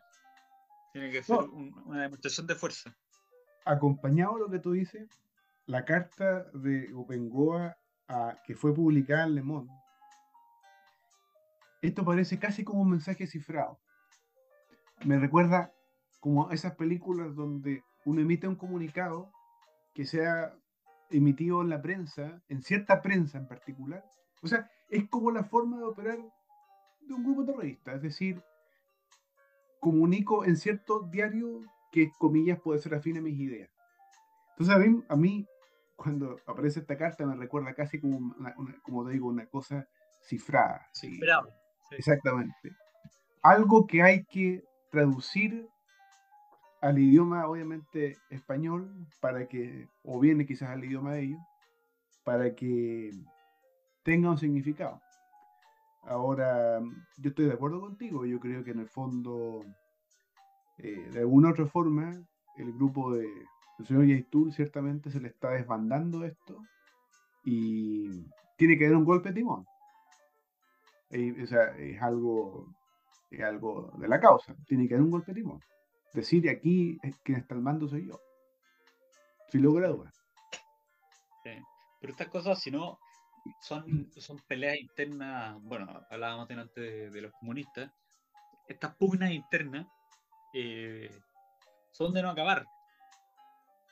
[0.94, 2.96] Tiene que ser una demostración de fuerza.
[3.66, 5.08] Acompañado de lo que tú dices,
[5.66, 7.78] la carta de Opengoa
[8.46, 9.72] que fue publicada en Le Monde,
[11.82, 13.80] esto parece casi como un mensaje cifrado.
[15.06, 15.72] Me recuerda
[16.20, 19.32] como esas películas donde uno emite un comunicado
[19.94, 20.54] que sea
[21.10, 24.04] emitido en la prensa, en cierta prensa en particular.
[24.42, 26.18] O sea, es como la forma de operar
[27.02, 28.42] de un grupo terrorista, es decir,
[29.80, 33.70] comunico en cierto diario que, comillas, puede ser afín a mis ideas.
[34.52, 35.48] Entonces, a mí, a mí
[35.98, 38.34] cuando aparece esta carta me recuerda casi como,
[38.84, 39.86] como te digo, una cosa
[40.22, 40.88] cifrada.
[40.94, 41.44] Cifrada.
[41.92, 42.76] Exactamente.
[43.42, 45.68] algo que hay que traducir
[46.82, 51.40] al idioma, obviamente, español, para que, o viene quizás al idioma de ellos,
[52.24, 53.12] para que
[54.04, 55.02] tenga un significado.
[56.04, 56.80] Ahora,
[57.18, 59.66] yo estoy de acuerdo contigo, yo creo que en el fondo,
[60.78, 62.14] eh, de alguna otra forma,
[62.58, 63.28] el grupo de
[63.80, 66.64] el señor Yaitul ciertamente se le está desbandando esto
[67.44, 68.26] y
[68.58, 69.66] tiene que haber un golpe de timón.
[71.12, 72.68] o sea, es algo,
[73.30, 75.62] es algo de la causa, tiene que haber un golpe de timón.
[76.14, 78.20] Decir aquí quien está al mando soy yo.
[79.50, 80.14] Sin lugar a dudas.
[82.00, 83.00] Pero estas cosas, si no,
[83.62, 87.92] son, son peleas internas, bueno, hablábamos antes de, los comunistas,
[88.68, 89.88] estas pugnas internas
[90.54, 91.10] eh,
[91.92, 92.66] son de no acabar.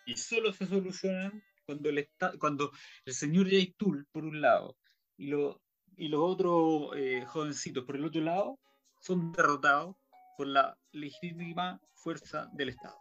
[0.06, 2.72] Y solo se solucionan cuando el, cuando
[3.06, 4.78] el señor Yaitul, por un lado,
[5.18, 5.62] y, lo,
[5.98, 8.60] y los otros eh, jovencitos por el otro lado,
[9.00, 9.96] son derrotados
[10.38, 12.98] por la legítima fuerza del Estado.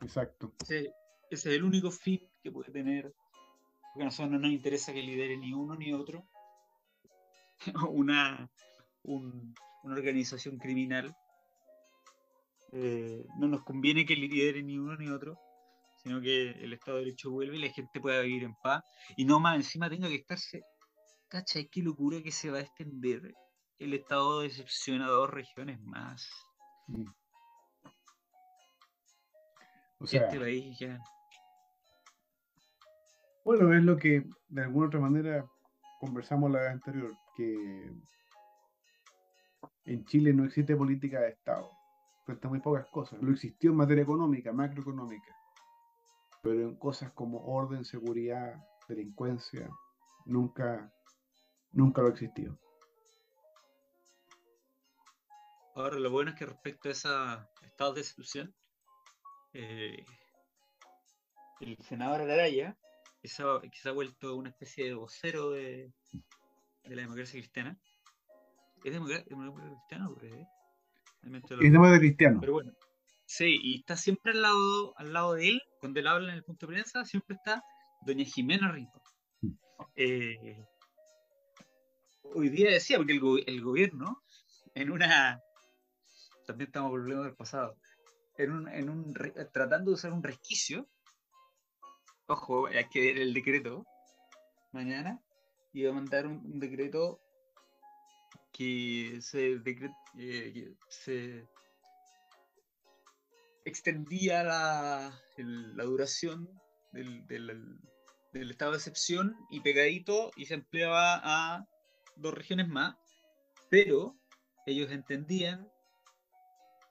[0.00, 0.52] Exacto.
[0.62, 0.92] Ese,
[1.30, 3.12] ese es el único fin que puede tener
[3.96, 6.28] porque a nosotros no nos interesa que lidere ni uno ni otro,
[7.90, 8.50] una,
[9.04, 11.16] una organización criminal.
[12.72, 15.38] Eh, no nos conviene que lidere ni uno ni otro,
[16.06, 18.84] sino que el Estado de Derecho vuelve y la gente pueda vivir en paz
[19.16, 20.62] y no más encima tenga que estarse.
[21.26, 21.68] ¿Cachai?
[21.68, 23.34] Qué locura que se va a extender
[23.80, 26.30] el estado de excepción a dos regiones más.
[26.86, 27.06] Mm.
[29.98, 30.96] O sea, este país ya
[33.44, 35.44] bueno, es lo que de alguna otra manera
[35.98, 37.92] conversamos la vez anterior, que
[39.86, 41.68] en Chile no existe política de Estado
[42.24, 43.20] frente a muy pocas cosas.
[43.22, 45.35] Lo existió en materia económica, macroeconómica,
[46.46, 48.54] pero en cosas como orden, seguridad,
[48.88, 49.68] delincuencia,
[50.26, 50.92] nunca,
[51.72, 52.56] nunca lo existió.
[55.74, 58.54] Ahora, lo bueno es que respecto a esa estado de excepción,
[59.54, 60.04] eh,
[61.62, 62.78] el senador Araya
[63.20, 65.92] que se ha vuelto una especie de vocero de,
[66.84, 67.76] de la democracia cristiana.
[68.84, 70.10] ¿Es democracia, cristiana?
[70.14, 70.46] Pues, ¿eh?
[71.24, 72.38] Es democracia cristiana.
[72.38, 72.72] Pero bueno,
[73.26, 76.44] sí, y está siempre al lado, al lado de él, cuando él habla en el
[76.44, 77.62] punto de prensa, siempre está
[78.02, 79.02] doña Jimena Rincón.
[79.42, 79.52] Mm.
[79.96, 80.64] Eh,
[82.22, 84.22] hoy día decía, porque el, el, gobierno,
[84.74, 85.40] en una.
[86.46, 87.76] También estamos volviendo al pasado.
[88.38, 89.14] En un, en un,
[89.52, 90.88] tratando de usar un resquicio,
[92.26, 93.86] ojo, hay que ver el decreto
[94.72, 95.20] mañana
[95.84, 97.20] va a mandar un, decreto
[98.52, 99.60] que se,
[100.18, 101.46] eh, se
[103.66, 105.20] extendía la,
[105.84, 106.48] duración
[106.92, 111.66] del, del, estado de excepción y pegadito y se empleaba a
[112.16, 112.96] dos regiones más,
[113.68, 114.16] pero
[114.66, 115.68] ellos entendían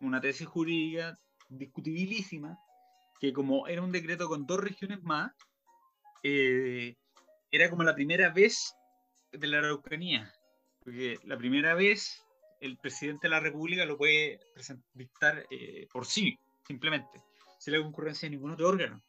[0.02, 1.18] una tesis jurídica
[1.50, 2.60] discutibilísima
[3.20, 5.32] que como era un decreto con dos regiones más,
[6.24, 6.96] eh,
[7.52, 8.76] era como la primera vez
[9.32, 10.34] de la Araucanía.
[10.84, 12.22] Porque la primera vez
[12.60, 14.40] el presidente de la República lo puede
[14.94, 17.24] dictar eh, por sí, simplemente,
[17.60, 19.04] sin la concurrencia de ningún otro órgano.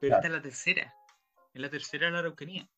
[0.00, 0.94] Pero esta es la tercera.
[1.54, 2.68] Es la tercera de la Araucanía.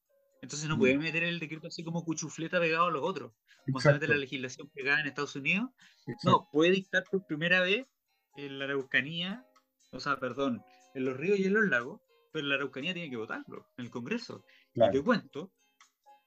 [0.43, 1.03] Entonces no puede mm.
[1.03, 3.33] meter el decreto así como cuchufleta pegado a los otros.
[3.67, 5.71] Como se mete la legislación pegada en Estados Unidos.
[6.25, 7.87] No, puede dictar por primera vez
[8.37, 9.45] en la Araucanía
[9.93, 10.63] o sea, perdón,
[10.95, 12.01] en los ríos y en los lagos,
[12.33, 14.45] pero la Araucanía tiene que votarlo en el Congreso.
[14.75, 15.53] Y te cuento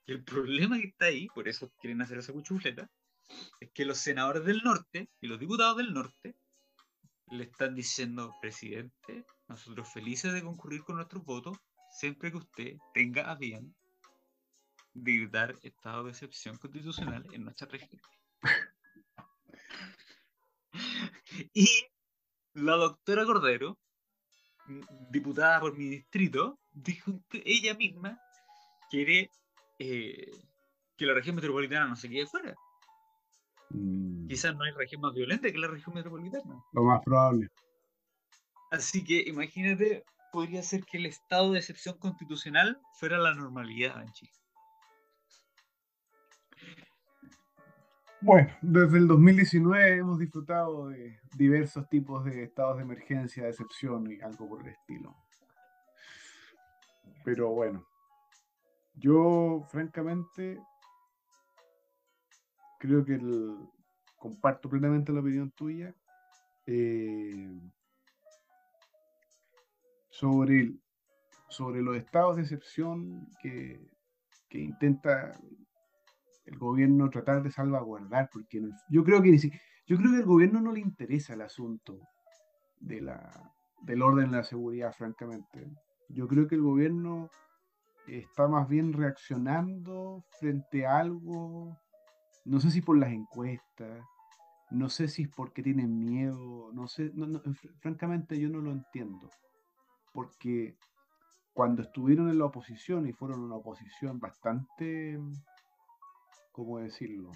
[0.06, 2.90] que el problema que está ahí, por eso quieren hacer esa cuchufleta,
[3.60, 6.36] es que los senadores del norte y los diputados del norte
[7.28, 11.58] le están diciendo, presidente, nosotros felices de concurrir con nuestros votos,
[11.92, 13.76] siempre que usted tenga a bien
[14.94, 18.02] de dar estado de excepción constitucional en nuestra región.
[21.54, 21.68] y
[22.54, 23.80] la doctora Cordero,
[25.10, 28.20] diputada por mi distrito, dijo ella misma
[28.90, 29.30] quiere
[29.80, 30.32] eh,
[30.96, 32.56] que la región metropolitana no se quede fuera.
[33.74, 34.28] Mm.
[34.28, 36.64] Quizás no hay región más violenta que la región metropolitana.
[36.72, 37.50] Lo más probable.
[38.72, 44.12] Así que imagínate, podría ser que el estado de excepción constitucional fuera la normalidad en
[44.14, 44.32] Chile.
[48.22, 54.10] Bueno, desde el 2019 hemos disfrutado de diversos tipos de estados de emergencia, de excepción
[54.10, 55.14] y algo por el estilo.
[57.26, 57.86] Pero bueno,
[58.96, 60.58] yo francamente
[62.84, 63.18] creo que
[64.18, 65.96] comparto plenamente la opinión tuya
[66.66, 67.58] eh,
[70.10, 70.74] sobre,
[71.48, 73.90] sobre los estados de excepción que,
[74.50, 75.40] que intenta
[76.44, 79.38] el gobierno tratar de salvaguardar, porque yo creo que
[79.88, 82.00] yo creo que al gobierno no le interesa el asunto
[82.82, 85.72] de la, del orden de la seguridad, francamente.
[86.10, 87.30] Yo creo que el gobierno
[88.08, 91.78] está más bien reaccionando frente a algo,
[92.46, 94.06] no sé si por las encuestas,
[94.72, 97.12] no sé si es porque tienen miedo, no sé,
[97.80, 99.30] francamente yo no lo entiendo,
[100.14, 100.78] porque
[101.54, 105.20] cuando estuvieron en la oposición y fueron una oposición bastante,
[106.52, 107.32] ¿cómo decirlo?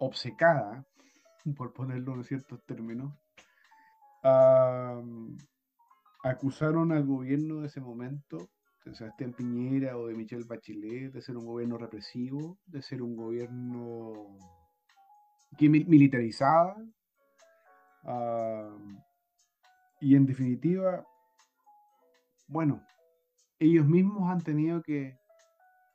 [0.00, 0.84] obcecada,
[1.56, 3.12] por ponerlo en ciertos términos,
[6.24, 8.48] acusaron al gobierno de ese momento,
[8.84, 13.16] de Sebastián Piñera o de Michelle Bachelet, de ser un gobierno represivo, de ser un
[13.16, 14.38] gobierno
[15.58, 16.76] que militarizaba.
[20.00, 21.04] y en definitiva,
[22.48, 22.82] bueno,
[23.58, 25.18] ellos mismos han tenido que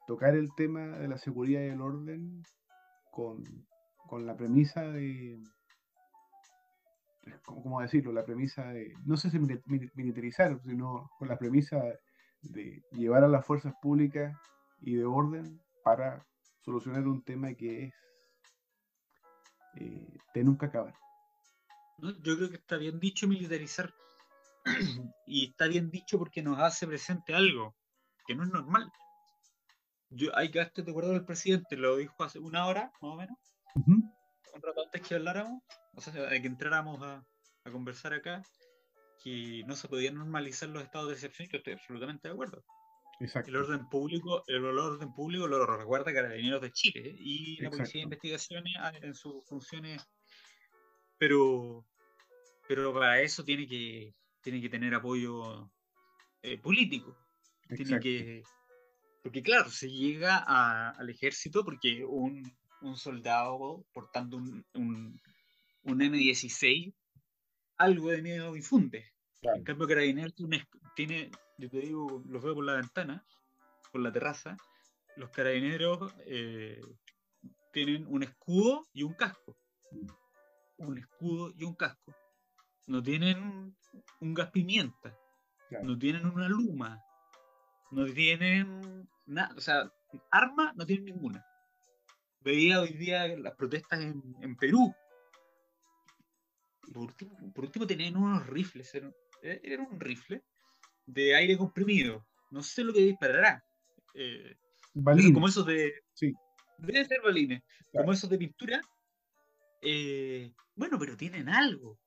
[0.05, 2.43] tocar el tema de la seguridad y el orden
[3.11, 3.43] con,
[4.07, 5.39] con la premisa de,
[7.43, 8.11] ¿cómo decirlo?
[8.11, 11.81] La premisa de, no sé si militarizar, sino con la premisa
[12.49, 14.35] de llevar a las fuerzas públicas
[14.81, 16.25] y de orden para
[16.61, 17.93] solucionar un tema que es
[19.75, 20.95] eh, de nunca acabar.
[21.99, 23.93] yo creo que está bien dicho militarizar
[25.27, 27.75] y está bien dicho porque nos hace presente algo
[28.25, 28.91] que no es normal.
[30.09, 33.15] Yo, hay que estar de acuerdo el presidente, lo dijo hace una hora, más o
[33.15, 33.37] menos,
[33.75, 35.61] un rato antes que habláramos,
[35.93, 37.23] o sea, de que entráramos a,
[37.71, 38.43] conversar acá,
[39.23, 42.63] que no se podían normalizar los estados de excepción, yo estoy absolutamente de acuerdo.
[43.19, 48.03] El orden público, el orden público lo recuerda Carabineros de Chile y la Policía de
[48.03, 50.05] Investigaciones ah, en sus funciones,
[51.17, 51.85] pero,
[52.67, 55.71] pero para eso tiene que, tiene que tener apoyo
[56.41, 57.17] eh, político.
[57.69, 58.43] Tiene que,
[59.25, 65.19] porque claro, se llega al ejército porque un, un soldado portando un, un,
[65.81, 66.93] un, M16,
[67.77, 69.05] algo de miedo difunde.
[69.41, 73.23] En cambio, Carabineros tiene, tiene, yo te digo, los veo por la ventana,
[73.91, 74.57] por la terraza,
[75.17, 76.81] los carabineros eh,
[77.71, 79.55] tienen un escudo y un casco.
[80.77, 82.13] Un escudo y un casco.
[82.87, 83.75] No tienen
[84.19, 85.15] un gas pimienta.
[85.83, 87.01] No tienen una luma.
[87.91, 89.53] No tienen nada.
[89.55, 89.89] O sea,
[90.31, 91.45] arma no tienen ninguna
[92.45, 94.93] veía hoy día las protestas en, Perú.
[96.93, 100.43] Por último, tenían unos rifles, era, un rifle
[101.05, 102.25] de aire comprimido.
[102.51, 103.63] No sé lo que disparará.
[104.13, 104.55] Eh,
[105.33, 105.93] como esos de.
[106.13, 106.33] Sí.
[106.77, 107.61] Deben ser balines.
[107.91, 108.81] Como esos de pintura.
[109.81, 111.99] Eh, bueno, pero tienen algo.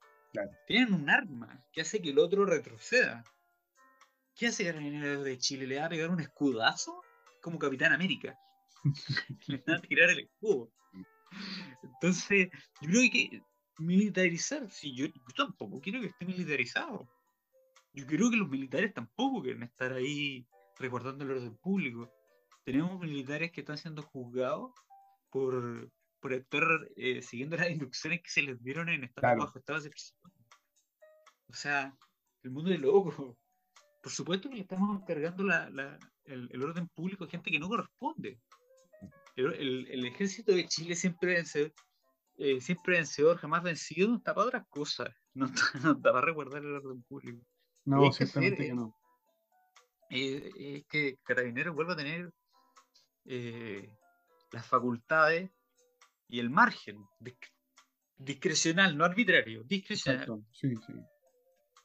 [0.67, 3.25] Tienen un arma que hace que el otro retroceda.
[4.35, 5.67] ¿Qué hace Carabineros de Chile?
[5.67, 7.03] ¿Le va a pegar un escudazo?
[7.43, 8.39] Como Capitán América.
[9.49, 10.71] le van a tirar el escudo.
[11.83, 12.49] Entonces,
[12.81, 13.43] yo creo que
[13.79, 17.09] militarizar, si yo, tampoco quiero que esté militarizado.
[17.93, 20.47] Yo creo que los militares tampoco quieren estar ahí
[20.79, 22.13] recordando el orden público.
[22.65, 24.73] Tenemos militares que están siendo juzgados
[25.31, 29.81] por, por actuar eh, siguiendo las instrucciones que se les dieron en estado bajo estado
[29.81, 29.91] de
[31.49, 31.97] O sea,
[32.43, 33.37] el mundo es loco.
[34.03, 37.69] Por supuesto que le estamos cargando la, el, el, orden público a gente que no
[37.69, 38.39] corresponde
[39.39, 41.73] el, ejército de Chile siempre vencedor,
[42.39, 46.77] eh, siempre vencedor, jamás vencido, no está para otras cosas, no está, para recordar el
[46.77, 47.45] orden público.
[47.85, 48.95] No, ciertamente que, no.
[50.11, 52.31] es que Carabineros vuelva a tener
[53.25, 53.91] eh,
[54.53, 55.51] las facultades
[56.29, 57.03] y el margen
[58.17, 60.45] discrecional, no arbitrario, discrecional.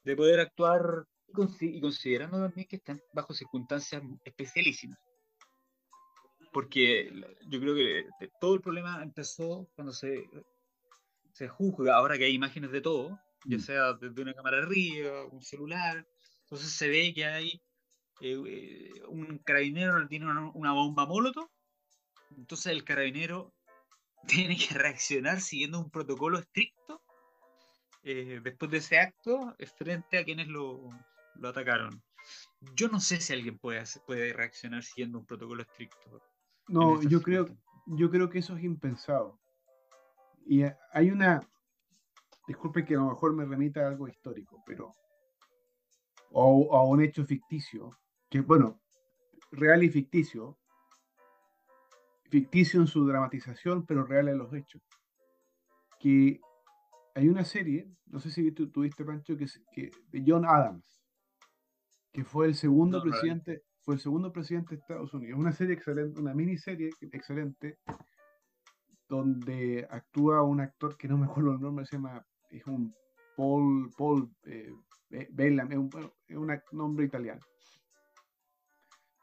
[0.04, 1.06] De poder actuar
[1.62, 5.00] y considerando también que están bajo circunstancias especialísimas
[6.54, 7.12] porque
[7.48, 8.06] yo creo que
[8.40, 10.30] todo el problema empezó cuando se,
[11.34, 13.62] se juzga, ahora que hay imágenes de todo, ya mm.
[13.62, 16.08] sea desde una cámara arriba, un celular,
[16.44, 17.62] entonces se ve que hay
[18.22, 21.50] eh, eh, un carabinero tiene una, bomba molotov,
[22.38, 23.54] entonces el carabinero
[24.28, 27.02] tiene que reaccionar siguiendo un protocolo estricto
[28.04, 30.90] eh, después de ese acto frente a quienes lo,
[31.36, 32.04] lo atacaron.
[32.76, 36.22] Yo no sé si alguien puede, puede reaccionar siguiendo un protocolo estricto.
[36.68, 37.48] No, yo creo,
[37.86, 39.40] yo creo que eso es impensado.
[40.46, 41.42] Y hay una,
[42.48, 44.96] disculpe que a lo mejor me remita a algo histórico, pero,
[46.32, 47.92] o a un hecho ficticio,
[48.30, 48.82] que bueno,
[49.52, 50.58] real y ficticio,
[52.30, 54.82] ficticio en su dramatización, pero real en los hechos.
[56.00, 56.42] Que
[57.16, 61.04] hay una serie, no sé si tú tuviste, Pancho, que, que, de John Adams,
[62.12, 65.40] que fue el segundo presidente, fue el segundo presidente de Estados Unidos.
[65.40, 67.80] Una serie excelente, una miniserie excelente,
[69.10, 72.96] donde actúa un actor que no me acuerdo el nombre, se llama, es un
[73.36, 74.72] Paul, Paul eh,
[75.32, 75.78] Bellam, es
[76.38, 77.42] un, nombre italiano.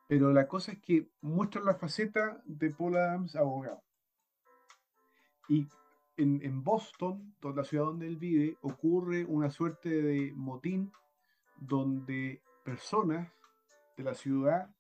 [0.06, 3.82] Pero la cosa es que muestra la faceta de Paul Adams abogado.
[5.48, 5.66] Y
[6.16, 10.92] en, Boston, la ciudad donde él vive, ocurre una suerte de motín
[11.56, 13.32] donde personas
[14.00, 14.70] de la ciudad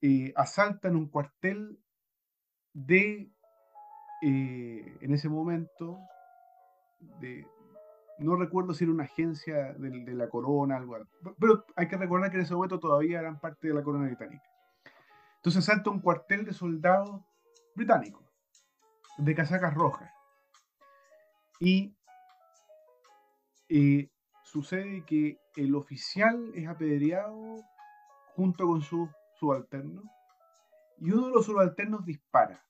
[0.00, 1.78] eh, asaltan un cuartel
[2.72, 3.30] de,
[4.22, 5.98] eh, en ese momento,
[7.20, 7.46] de,
[8.18, 10.96] no recuerdo si era una agencia de, la corona, algo,
[11.38, 14.42] pero hay que recordar que en ese momento todavía eran parte de la corona británica.
[15.36, 17.22] Entonces asalta un cuartel de soldados
[17.74, 18.24] británicos,
[19.18, 20.10] de casacas rojas.
[21.60, 21.94] Y
[23.68, 24.10] eh,
[24.42, 27.56] sucede que el oficial es apedreado
[28.34, 29.08] junto con su
[29.38, 30.02] subalterno
[30.98, 32.64] y uno de los subalternos dispara.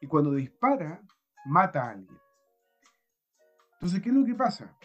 [0.00, 1.02] Y cuando dispara,
[1.44, 2.18] mata a alguien.
[3.74, 4.76] Entonces, ¿qué es lo que pasa?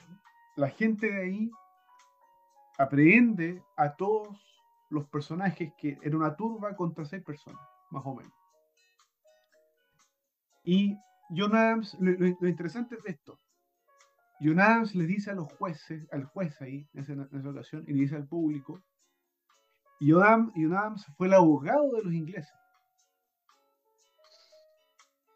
[0.55, 1.51] La gente de ahí
[2.77, 4.37] aprehende a todos
[4.89, 7.61] los personajes que era una turba contra seis personas,
[7.91, 8.33] más o menos.
[10.63, 10.97] Y
[11.29, 13.39] John Adams, lo, interesante es esto.
[14.39, 18.01] John Adams le dice a los jueces, al juez ahí, en esa, ocasión, y le
[18.01, 18.81] dice al público,
[19.99, 22.53] y Adams, fue el abogado de los ingleses.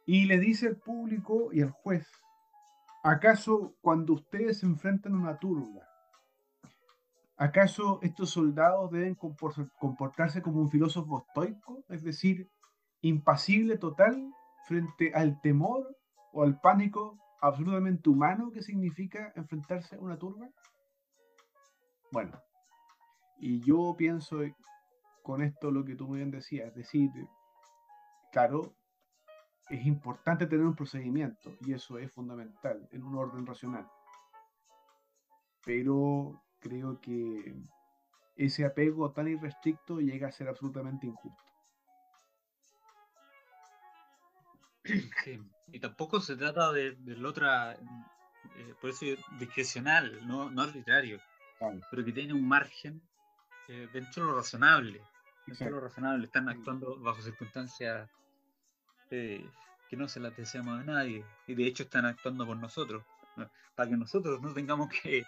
[0.06, 2.08] Y le dice al público y al juez,
[3.04, 5.88] ¿acaso cuando ustedes se enfrentan a una turba,
[7.38, 11.84] ¿acaso estos soldados deben comportarse como un filósofo estoico?
[11.90, 12.48] Es decir,
[13.02, 14.32] impasible total
[14.68, 15.98] frente al temor
[16.34, 20.48] o al pánico absolutamente humano que significa enfrentarse a una turba?
[22.12, 22.40] Bueno,
[23.40, 24.40] y yo pienso
[25.24, 27.10] con esto lo que tú muy bien decías, es decir,
[28.32, 28.76] claro,
[29.70, 33.90] es importante tener un procedimiento y eso es fundamental en un orden racional.
[35.66, 37.56] Pero creo que
[38.36, 41.44] ese apego tan irrestricto llega a ser absolutamente injusto.
[45.72, 49.06] Y tampoco se trata de, la otra, eh, por eso
[49.40, 51.20] discrecional, no, no arbitrario,
[51.90, 53.02] pero que tiene un margen
[53.68, 55.02] eh, dentro de lo razonable.
[55.48, 58.10] Dentro de lo razonable, están actuando bajo circunstancias
[59.10, 59.46] eh,
[59.90, 63.04] que no se las deseamos a nadie, y de hecho están actuando por nosotros,
[63.76, 65.26] para que nosotros no tengamos que,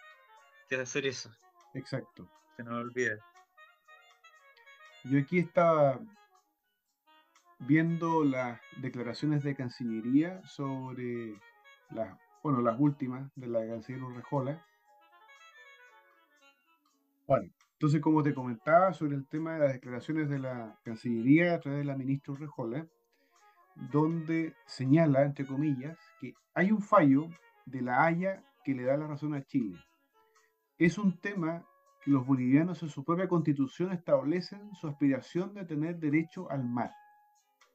[0.70, 1.32] que hacer eso.
[1.74, 2.30] Exacto.
[2.56, 3.18] Se nos olvida.
[5.06, 6.00] Yo aquí estaba
[7.66, 11.40] viendo las declaraciones de Cancillería sobre
[11.92, 14.66] las, bueno, las últimas de la canciller Urrejola.
[17.28, 21.60] Bueno, entonces como te comentaba sobre el tema de las declaraciones de la Cancillería a
[21.60, 22.88] través de la ministra Urrejola,
[23.92, 27.28] donde señala, entre comillas, que hay un fallo
[27.66, 29.78] de la Haya que le da la razón a Chile.
[30.78, 31.66] Es un tema
[32.04, 36.92] que los bolivianos en su propia constitución establecen su aspiración de tener derecho al mar.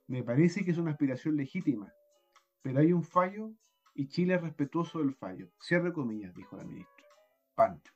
[0.09, 1.92] Me parece que es una aspiración legítima,
[2.62, 3.52] pero hay un fallo
[3.94, 5.50] y Chile es respetuoso del fallo.
[5.61, 7.06] Cierre comillas, dijo la ministra.
[7.54, 7.92] Pancho.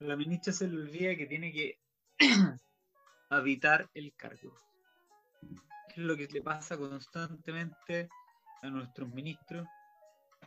[0.00, 1.78] La ministra se le olvida que tiene que
[3.30, 4.54] habitar el cargo.
[5.88, 8.10] Es lo que le pasa constantemente
[8.60, 9.66] a nuestros ministros.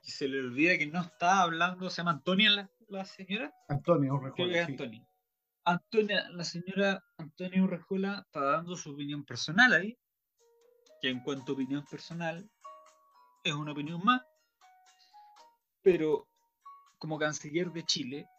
[0.03, 3.51] Y se le olvida que no está hablando, se llama Antonia la, señora.
[3.67, 5.07] Antonia, Antonia.
[5.67, 9.97] Antonia, la señora Antonia Urrejola está dando su opinión personal ahí,
[11.01, 12.49] que en cuanto a opinión personal
[13.43, 14.21] es una opinión más,
[15.81, 16.25] pero
[16.97, 18.29] como canciller de Chile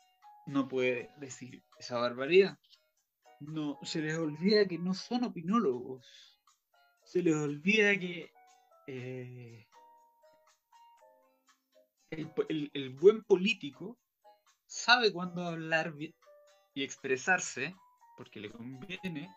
[0.46, 2.58] no puede decir esa barbaridad.
[3.40, 6.40] No, se les olvida que no son opinólogos.
[7.04, 8.32] Se les olvida que
[8.86, 9.68] eh,
[12.08, 13.98] el, el, buen político
[14.66, 15.92] sabe cuándo hablar
[16.78, 17.74] y expresarse
[18.16, 19.34] porque le conviene,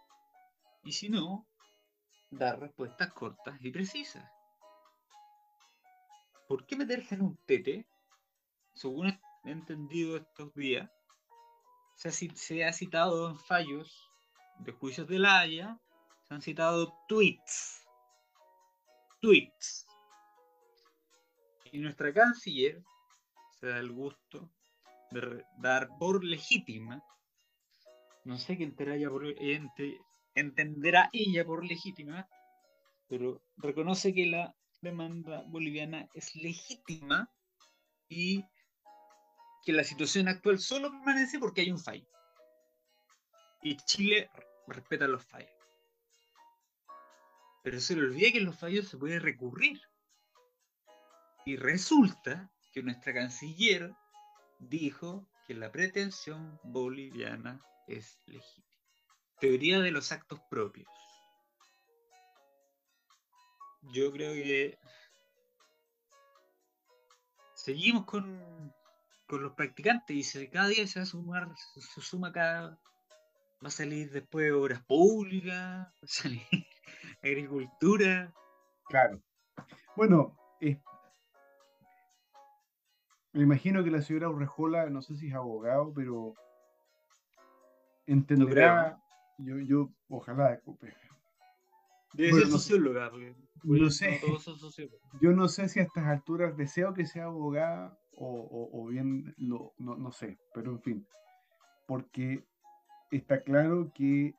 [0.84, 1.48] y si no,
[2.30, 4.30] dar respuestas cortas y precisas.
[6.48, 7.88] ¿Por qué meterse en un tete?
[8.76, 9.20] Según he
[9.52, 10.88] entendido estos días,
[11.96, 14.08] se ha, citado en fallos
[14.60, 15.80] de juicios de la Haya,
[16.28, 17.88] se han citado tweets.
[19.20, 19.88] Tweets.
[21.72, 22.84] Y nuestra canciller
[23.60, 24.48] se da el gusto
[25.10, 27.04] de dar por legítima
[28.24, 29.24] no sé qué entenderá por,
[30.36, 32.28] entenderá ella por legítima,
[33.08, 37.30] pero reconoce que la demanda boliviana es legítima
[38.08, 38.44] y
[39.64, 42.08] que la situación actual solo permanece porque hay un fallo.
[43.62, 44.30] Y Chile
[44.68, 45.52] respeta los fallos.
[47.64, 49.80] Pero se le olvida que los fallos se puede recurrir.
[51.46, 53.94] Y resulta que nuestra canciller
[54.60, 57.62] dijo que la pretensión boliviana
[57.98, 58.68] es legítima.
[59.40, 60.88] Teoría de los actos propios.
[63.94, 64.78] Yo creo que
[67.56, 68.74] seguimos con,
[69.28, 72.80] con los practicantes y cada día se va a sumar, se, suma cada,
[73.64, 76.42] va a salir después obras públicas, va a salir
[77.24, 78.32] agricultura.
[78.86, 79.20] Claro.
[79.96, 80.38] Bueno,
[83.34, 86.34] me imagino que la señora Urrejola, no sé si es abogado, pero
[88.06, 88.98] entenderá,
[89.38, 90.60] yo, yo, ojalá,
[92.14, 93.12] Debe ser socióloga,
[93.64, 94.20] no sé,
[95.22, 99.96] yo no sé si a estas alturas deseo que sea abogada o, bien lo, no,
[99.96, 101.08] no sé, pero en fin,
[101.88, 102.44] porque
[103.12, 104.36] está claro que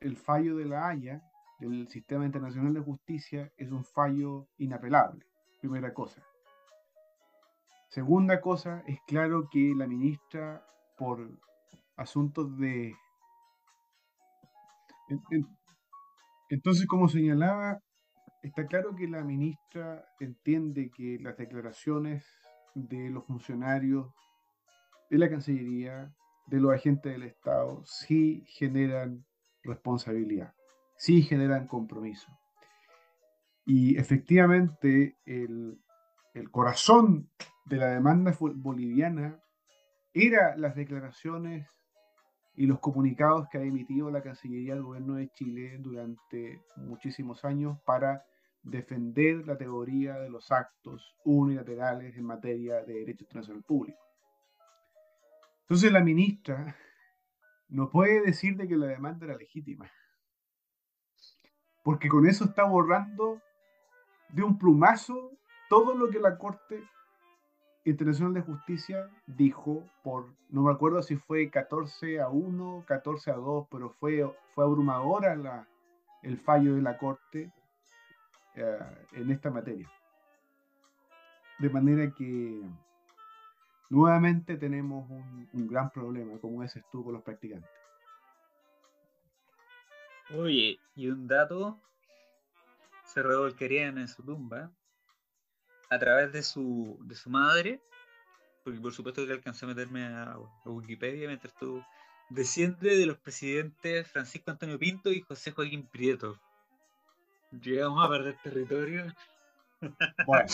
[0.00, 1.22] el fallo de la Haya,
[1.58, 5.24] del Sistema Internacional de Justicia, es un fallo inapelable,
[5.60, 6.22] primera cosa.
[7.88, 10.64] Segunda cosa, es claro que la ministra,
[10.96, 11.28] por
[11.98, 12.94] asuntos de...
[16.48, 17.80] Entonces, como señalaba,
[18.42, 22.24] está claro que la ministra entiende que las declaraciones
[22.74, 24.14] de los funcionarios
[25.10, 26.12] de la Cancillería,
[26.46, 29.24] de los agentes del Estado, sí generan
[29.62, 30.54] responsabilidad,
[30.96, 32.30] sí generan compromiso.
[33.66, 35.78] Y efectivamente el,
[36.34, 37.30] el corazón
[37.66, 39.40] de la demanda boliviana
[40.14, 41.68] era las declaraciones
[42.58, 47.78] y los comunicados que ha emitido la Cancillería del Gobierno de Chile durante muchísimos años
[47.84, 48.24] para
[48.64, 54.00] defender la teoría de los actos unilaterales en materia de derecho internacional público.
[55.60, 56.74] Entonces la ministra
[57.68, 59.88] no puede decir de que la demanda era legítima,
[61.84, 63.40] porque con eso está borrando
[64.30, 65.38] de un plumazo
[65.68, 66.82] todo lo que la Corte
[67.90, 73.34] Internacional de Justicia dijo por, no me acuerdo si fue 14 a 1, 14 a
[73.34, 75.68] 2, pero fue, fue abrumadora la,
[76.22, 77.52] el fallo de la Corte
[78.54, 78.78] eh,
[79.12, 79.90] en esta materia.
[81.58, 82.62] De manera que
[83.90, 87.70] nuevamente tenemos un, gran problema, como ese estuvo con los practicantes.
[90.36, 91.78] Oye, y un dato,
[93.04, 94.70] se revolcarían en su tumba
[95.90, 97.80] a través de su, de su madre,
[98.64, 101.82] porque por supuesto que alcancé a meterme a, Wikipedia mientras tú
[102.30, 106.38] desciende de los presidentes Francisco Antonio Pinto y José Joaquín Prieto.
[107.50, 109.12] Llegamos a perder territorio.
[110.26, 110.48] Bueno.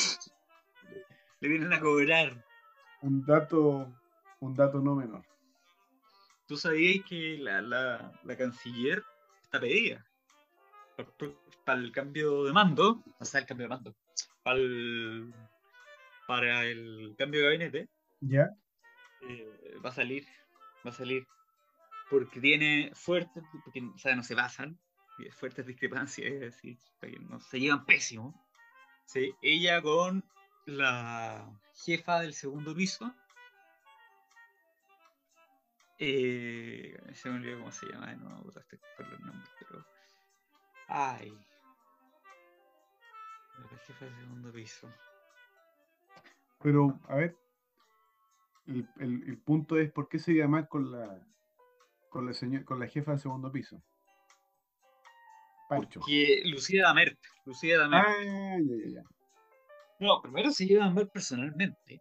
[1.41, 2.45] Le vienen a cobrar.
[3.01, 3.91] Un dato,
[4.41, 5.25] un dato no menor.
[6.47, 9.03] ¿Tú sabías que la, la, la canciller
[9.43, 10.05] está pedida?
[11.65, 13.95] Para el cambio de mando, o sea, el cambio de mando,
[14.45, 17.89] para el cambio de gabinete.
[18.21, 18.51] Ya.
[19.23, 20.25] Eh, va a salir,
[20.87, 21.27] va a salir.
[22.11, 24.79] Porque tiene fuertes, porque, o sea, no se basan,
[25.33, 26.79] fuertes discrepancias, es decir,
[27.21, 28.35] no se llevan pésimo.
[29.07, 30.25] Sí, ella con
[30.67, 31.51] la
[31.85, 33.15] jefa del segundo piso.
[35.99, 38.63] Eh, se me olvidó cómo se llama, no me acuerdo
[38.99, 39.87] los nombres, pero.
[40.89, 41.33] Ay,
[43.59, 44.89] la jefa del segundo piso.
[46.63, 47.37] Pero, a ver,
[48.67, 51.21] el, el, punto es por qué se llama con la
[52.09, 53.83] con la señor, con la jefa del segundo piso.
[55.69, 56.01] Pancho.
[56.01, 57.19] Porque Lucía Damert.
[57.45, 58.07] Lucía Damert.
[58.07, 59.03] Ah, ya, ya,
[59.99, 62.01] No, primero se llevan mal personalmente.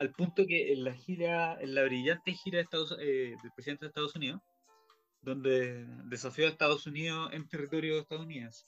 [0.00, 3.84] Al punto que en la gira, en la brillante gira de Estados, eh, del presidente
[3.84, 4.40] de Estados Unidos,
[5.20, 8.64] donde desafió a Estados Unidos en territorio estadounidense,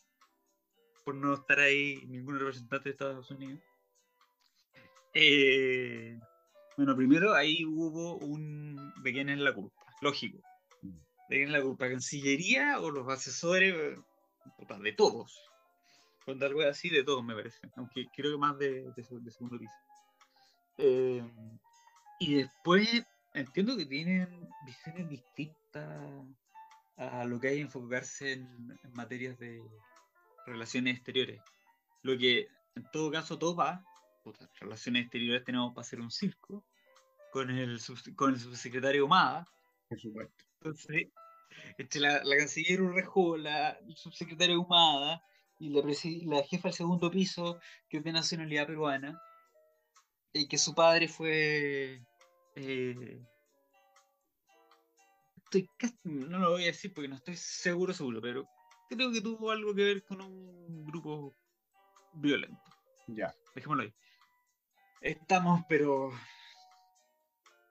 [1.11, 3.61] por no estar ahí ningún representante de Estados Unidos.
[5.13, 6.17] Eh,
[6.77, 10.39] bueno, primero ahí hubo un de quién es la culpa, lógico.
[10.83, 11.89] ¿De quién es la culpa?
[11.89, 13.75] ¿Cancillería o los asesores?
[13.75, 15.37] de todos.
[16.25, 17.59] Cuando algo así, de todos me parece.
[17.75, 19.73] Aunque creo que más de, de, segundo piso.
[20.79, 21.29] Eh,
[22.21, 23.05] y después
[23.35, 26.25] entiendo que tienen visiones distintas
[26.97, 29.61] a lo que hay enfocarse en materias de,
[30.51, 31.41] relaciones exteriores.
[32.03, 33.85] Lo que en todo caso todo va,
[34.61, 36.65] relaciones exteriores tenemos para hacer un circo
[37.33, 37.81] con el,
[38.17, 39.47] con el subsecretario Humada.
[39.89, 40.45] Por supuesto.
[40.61, 41.09] Entonces,
[41.79, 45.23] entre la, la canciller Urrejola, el subsecretario Humada
[45.59, 49.21] y la, la jefa del segundo piso, que es de nacionalidad peruana,
[50.33, 52.03] y que su padre fue.
[52.55, 53.21] eh,
[55.45, 58.47] estoy casi- no lo voy a decir porque no estoy seguro, seguro, pero
[58.91, 61.37] creo que tuvo algo que ver con un grupo
[62.15, 62.61] violento.
[63.07, 63.33] Ya.
[63.55, 63.95] Dejémoslo ahí.
[65.01, 66.13] Estamos, pero.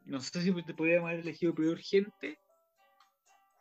[0.05, 2.39] No sé si te podríamos haber elegido peor gente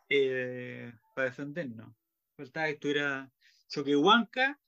[0.09, 1.93] eh, para defendernos.
[2.35, 3.31] Faltaba que estuviera
[3.67, 4.59] Choquehuanca.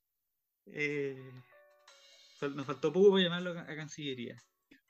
[0.66, 1.32] Eh,
[2.54, 4.36] nos faltó poco para llamarlo a, Cancillería.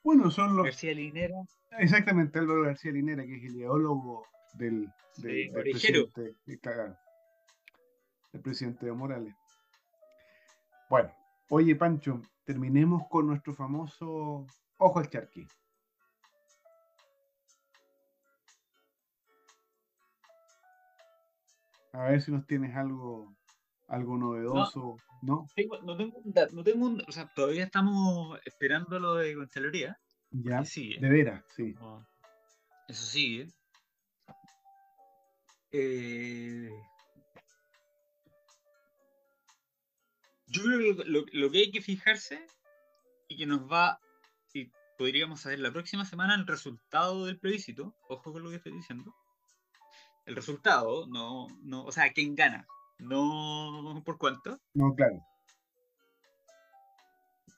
[0.03, 0.65] Bueno, son los.
[0.65, 1.35] García Linera.
[1.79, 4.87] Exactamente, Álvaro García Linera, que es el ideólogo del,
[5.17, 6.09] del, Sí, del orejero.
[6.11, 6.59] presidente.
[6.61, 6.97] claro,
[8.33, 9.35] el presidente Evo Morales.
[10.89, 11.11] Bueno,
[11.49, 14.45] oye Pancho, terminemos con nuestro famoso
[14.77, 15.47] ojo al charqui.
[21.93, 23.35] A ver si nos tienes algo,
[23.87, 25.47] algo novedoso, ¿no?
[25.55, 29.97] Tengo- no tengo un no tengo un- o sea, todavía estamos esperando lo de Contraloría.
[30.31, 30.99] Ya, sigue.
[30.99, 31.73] de veras, sí.
[31.73, 32.03] No,
[32.87, 33.53] Eso sigue.
[35.71, 36.69] Eh,
[40.53, 42.45] yo creo que lo, lo que hay que fijarse
[43.27, 43.99] y que nos va,
[44.53, 48.73] y podríamos saber la próxima semana el resultado del plebiscito, ojo con lo que estoy
[48.73, 49.13] diciendo.
[50.25, 52.65] El resultado, no, no, o sea, quién gana,
[52.99, 55.19] no por cuánto, No, claro.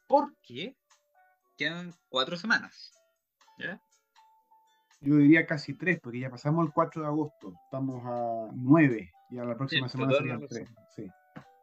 [0.07, 0.75] porque
[1.57, 2.91] quedan cuatro semanas.
[3.59, 3.79] ¿Ya?
[5.01, 9.37] Yo diría casi tres, porque ya pasamos el 4 de agosto, estamos a 9, y
[9.37, 10.69] a la próxima Sí, semana serían tres.
[10.95, 11.07] Sí.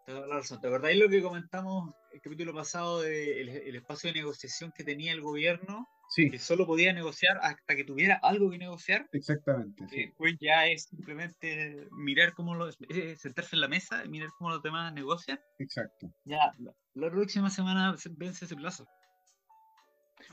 [0.07, 0.61] Toda la razón.
[0.61, 5.13] ¿Te acordáis lo que comentamos el capítulo pasado del el espacio de negociación que tenía
[5.13, 5.87] el gobierno?
[6.11, 9.09] sí, Que solo podía negociar hasta que tuviera algo que negociar.
[9.13, 9.87] exactamente.
[9.89, 10.07] Sí.
[10.07, 14.63] después ya es simplemente mirar cómo eh, sentarse en la mesa y mirar cómo los
[14.63, 15.41] demás negocian.
[15.59, 16.13] Exacto.
[16.25, 18.85] Ya, la, la próxima semana se- vence ese plazo.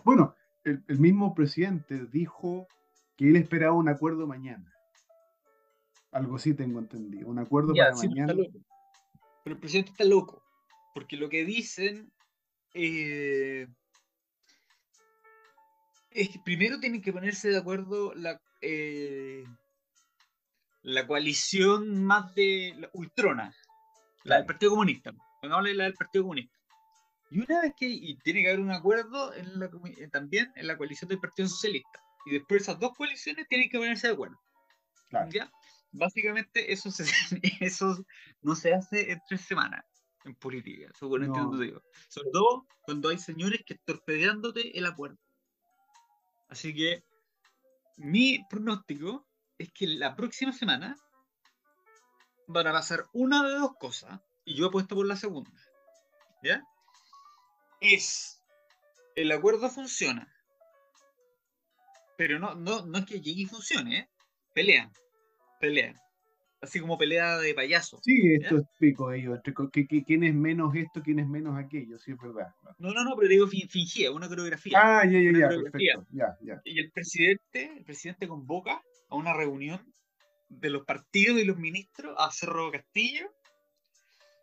[0.03, 2.67] Bueno, el, el mismo presidente dijo
[3.15, 4.71] que él esperaba un acuerdo mañana.
[6.11, 7.27] Algo así tengo entendido.
[7.29, 8.31] Un acuerdo Ya, para sí, mañana.
[8.33, 8.59] está loco.
[9.49, 10.43] Pero el presidente está loco.
[10.93, 12.11] Porque lo que dicen
[12.75, 13.65] eh,
[16.11, 19.43] es que primero tienen que ponerse de acuerdo la, eh,
[20.83, 23.45] la coalición más de la ultrona,
[24.23, 24.45] la del Claro.
[24.45, 25.13] Partido Comunista.
[25.41, 26.55] Pongámosle la del Partido Comunista.
[27.31, 30.67] Y una vez que y tiene que haber un acuerdo en la eh, también en
[30.67, 31.99] la coalición del Partido Socialista.
[32.27, 34.39] Y después esas dos coaliciones tienen que ponerse de acuerdo.
[35.09, 35.31] Claro.
[35.31, 35.51] ¿Ya?
[35.91, 37.03] Básicamente eso, se,
[37.61, 38.05] eso
[38.41, 39.85] no se hace en tres semanas
[40.25, 41.25] en política, según No.
[41.27, 41.81] entiendo digo.
[42.07, 45.17] Sobre todo cuando hay señores que torpedeándote el acuerdo.
[46.49, 47.03] Así que
[47.97, 49.27] mi pronóstico
[49.57, 50.95] es que la próxima semana
[52.47, 55.51] van a pasar una de dos cosas, y yo apuesto por la segunda.
[56.41, 56.63] ¿Ya?
[57.81, 58.41] Es
[59.15, 60.33] el acuerdo funciona.
[62.17, 64.09] Pero no, no, no es que llegue y funcione, ¿eh?
[64.53, 64.91] Pelean.
[65.59, 65.95] Pelean.
[66.61, 67.99] Así como pelea de payaso.
[68.03, 69.39] Sí, esto es pico ellos.
[70.05, 71.97] ¿Quién es menos esto, quién es menos aquello?
[71.99, 72.53] Sí, es verdad.
[72.77, 74.77] No, no, no, pero digo fin- fingía, una coreografía.
[74.81, 76.05] Ah, ya, ya, ya, perfecto.
[76.11, 76.61] Ya, ya.
[76.65, 79.93] Y el presidente, el presidente convoca a una reunión
[80.49, 83.31] de los partidos y los ministros a Cerro Castillo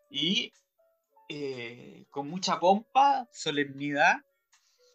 [0.09, 0.53] y
[1.29, 4.15] eh, con mucha pompa, solemnidad,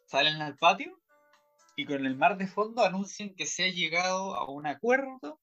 [0.06, 0.98] salen al patio
[1.76, 5.38] y con el mar de fondo anuncian que se ha llegado a un acuerdo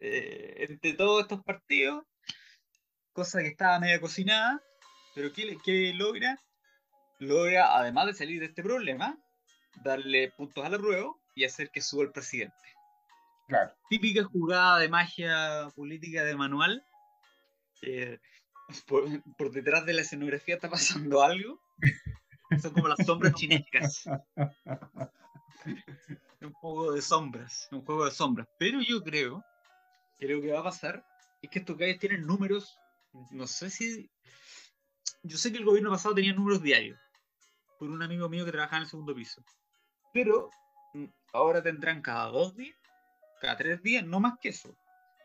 [0.00, 2.04] eh, entre todos estos partidos,
[3.12, 4.62] cosa que estaba media cocinada,
[5.14, 6.38] pero ¿qué, qué logra?
[7.18, 9.18] Logra, además de salir de este problema,
[9.82, 12.54] darle puntos a la prueba y hacer que suba el presidente.
[13.48, 13.72] Claro.
[13.88, 16.84] Típica jugada de magia política de manual.
[17.82, 18.18] eh,
[18.86, 19.04] por,
[19.36, 21.60] por detrás de la escenografía está pasando algo.
[22.60, 24.04] Son como las sombras chinescas.
[26.40, 27.68] Un poco de sombras.
[27.70, 28.48] Un juego de sombras.
[28.58, 29.44] Pero yo creo
[30.18, 31.04] lo que va a pasar
[31.42, 32.78] es que estos gallos tienen números.
[33.30, 34.10] No sé si.
[35.22, 36.98] Yo sé que el gobierno pasado tenía números diarios.
[37.78, 39.42] Por un amigo mío que trabajaba en el segundo piso.
[40.12, 40.50] Pero
[40.94, 42.76] mm, ahora tendrán cada dos días,
[43.40, 44.74] cada tres días, no más que eso.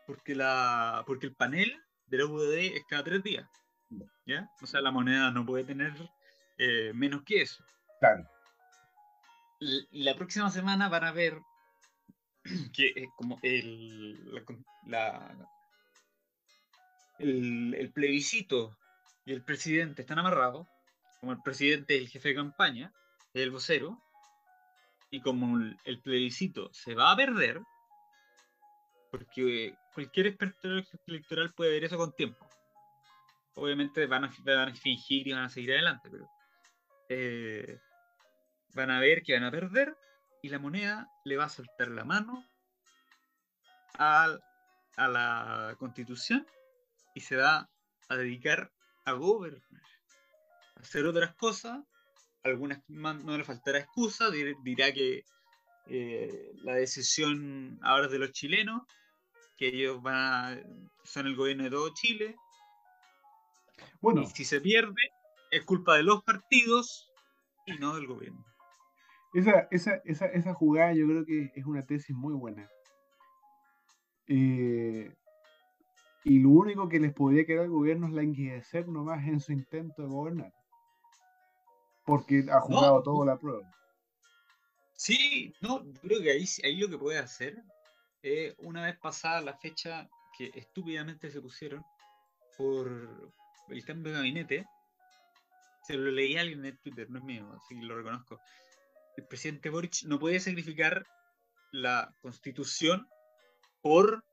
[0.06, 3.48] Porque, la, porque el panel de la UDD es cada tres días.
[4.26, 4.48] ¿Ya?
[4.60, 5.94] O sea, la moneda no puede tener
[6.58, 7.64] eh, menos que eso.
[8.00, 8.28] Claro.
[9.90, 11.38] La próxima semana van a ver
[12.74, 14.32] que eh, como el,
[14.86, 15.48] la, la-
[17.18, 18.76] el, el plebiscito
[19.24, 20.66] y el presidente están amarrados,
[21.20, 22.92] como el presidente es el jefe de campaña,
[23.32, 23.98] es el vocero,
[25.10, 27.60] y como el, el plebiscito se va a perder,
[29.10, 30.68] porque cualquier experto
[31.06, 32.48] electoral puede ver eso con tiempo.
[33.54, 36.26] Obviamente van a, van a fingir y van a seguir adelante, pero
[37.10, 37.78] eh,
[38.74, 39.94] van a ver que van a perder
[40.42, 42.44] y la moneda le va a soltar la mano
[43.98, 44.36] a,
[44.96, 46.46] a la constitución
[47.14, 47.70] y se va
[48.08, 48.72] a dedicar
[49.04, 49.62] a gobernar,
[50.76, 51.80] a hacer otras cosas.
[52.42, 55.24] Algunas no le faltará excusa, dirá que
[55.86, 58.82] eh, la decisión ahora es de los chilenos,
[59.56, 60.62] que ellos van a,
[61.04, 62.34] son el gobierno de todo Chile.
[64.00, 65.12] Bueno, y si se pierde,
[65.52, 67.12] es culpa de los partidos
[67.64, 68.44] y no del gobierno.
[69.32, 72.68] Esa, esa, esa, esa jugada yo creo que es una tesis muy buena.
[74.26, 75.14] Eh,
[76.24, 79.52] y lo único que les podría quedar al gobierno es la languidecer nomás en su
[79.52, 80.52] intento de gobernar.
[82.04, 83.68] Porque ha jugado todo la prueba.
[84.94, 87.56] Sí, no, creo que ahí, ahí lo que puede hacer
[88.22, 91.82] es una vez pasada la fecha que estúpidamente se pusieron
[92.56, 93.32] por
[93.68, 94.66] el cambio de gabinete,
[95.84, 98.38] se lo leí a alguien en Twitter, no es mío, así que lo reconozco.
[99.16, 101.06] El presidente Boric no puede sacrificar
[101.72, 103.08] la constitución
[103.82, 104.24] por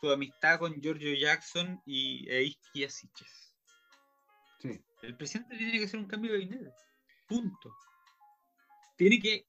[0.00, 3.54] su amistad con Giorgio Jackson y Eisky Asiches.
[4.60, 4.80] Sí.
[5.02, 6.72] El presidente tiene que hacer un cambio de gabinete.
[7.28, 7.74] Punto.
[8.96, 9.46] Tiene que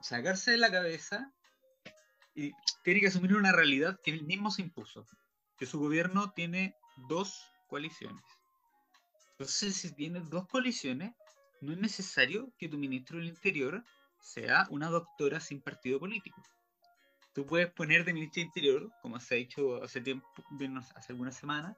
[0.00, 1.32] sacarse de la cabeza
[2.34, 2.52] y
[2.82, 5.06] tiene que asumir una realidad que él mismo se impuso.
[5.56, 6.74] Que su gobierno tiene
[7.08, 7.34] dos
[7.68, 8.24] coaliciones.
[9.32, 11.12] Entonces, si tienes dos coaliciones,
[11.64, 13.84] no es necesario que tu ministro del Interior
[14.20, 16.42] sea una doctora sin partido político.
[17.32, 20.26] Tú puedes poner de ministro del Interior, como se ha dicho hace tiempo,
[20.94, 21.76] hace algunas semanas,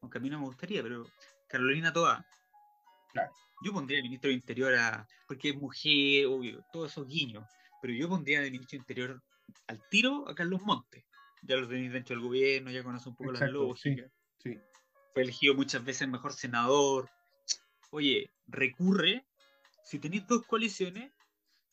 [0.00, 1.04] aunque a mí no me gustaría, pero
[1.48, 2.24] Carolina Toa.
[3.64, 5.06] Yo pondría de ministro del Interior a.
[5.26, 7.44] porque es mujer, obvio, todos esos guiños.
[7.80, 9.22] Pero yo pondría de ministro del Interior
[9.68, 11.04] al tiro a Carlos Montes.
[11.42, 14.10] Ya lo tenéis dentro del gobierno, ya conoce un poco la lógica.
[14.38, 14.58] sí
[15.14, 17.08] fue elegido muchas veces mejor senador.
[17.94, 19.24] Oye, recurre,
[19.84, 21.12] si tenéis dos coaliciones,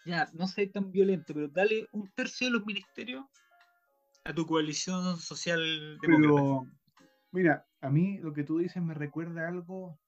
[0.05, 3.25] ya, no sé tan violento, pero dale un tercio de los ministerios
[4.25, 6.71] a tu coalición social demócrata.
[7.31, 9.99] mira, a mí lo que tú dices me recuerda algo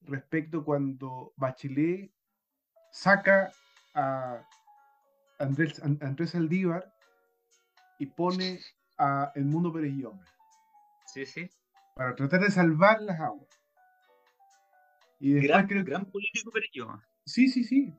[0.00, 2.10] respecto cuando Bachelet
[2.90, 3.52] saca
[3.92, 4.42] a
[5.38, 6.90] Andrés, Andrés Aldívar
[7.98, 8.58] y pone
[8.96, 10.30] a El Mundo Pérez y Hombre.
[11.12, 11.50] Sí, sí
[11.94, 13.48] para tratar de salvar las aguas.
[15.24, 17.00] Y gran, gran político yo.
[17.24, 17.94] Sí, sí, sí.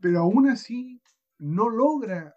[0.00, 1.00] Pero aún así
[1.38, 2.34] no logra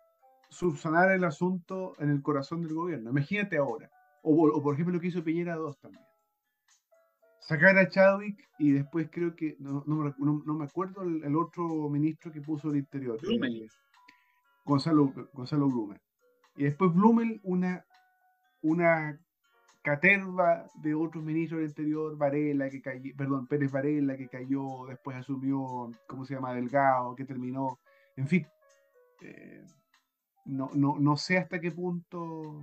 [0.51, 3.09] subsanar el asunto en el corazón del gobierno.
[3.09, 3.89] Imagínate ahora.
[4.21, 6.03] O, por ejemplo lo que hizo Piñera 2 también.
[7.39, 12.41] Sacar a Chadwick y después creo que, no, no, me acuerdo el, otro ministro que
[12.41, 13.17] puso el interior.
[13.27, 13.67] Eh,
[14.65, 15.99] Gonzalo, Gonzalo Blumel.
[16.57, 17.83] Y después Blumel una,
[18.61, 19.19] una
[19.82, 25.17] caterva de otros ministros del Interior, Varela, que cayó, perdón, Pérez Varela, que cayó, después
[25.17, 26.53] asumió, ¿cómo se llama?
[26.53, 27.79] Delgado, que terminó,
[28.15, 28.47] en fin,
[29.21, 29.65] eh,
[30.45, 32.61] no, no, no sé hasta qué punto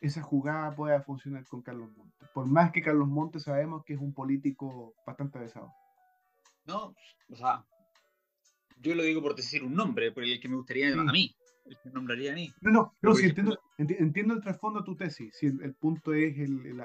[0.00, 2.28] esa jugada pueda funcionar con Carlos Montes.
[2.30, 5.72] Por más que Carlos Montes sabemos que es un político bastante pesado.
[6.66, 6.94] No,
[7.30, 7.64] o sea,
[8.80, 11.34] yo lo digo por decir un nombre, por el que me gustaría a mí
[11.92, 12.52] nombraría a mí.
[12.60, 15.34] No, no, no sí, entiendo, entiendo, el trasfondo de tu tesis.
[15.36, 16.36] Si el, punto es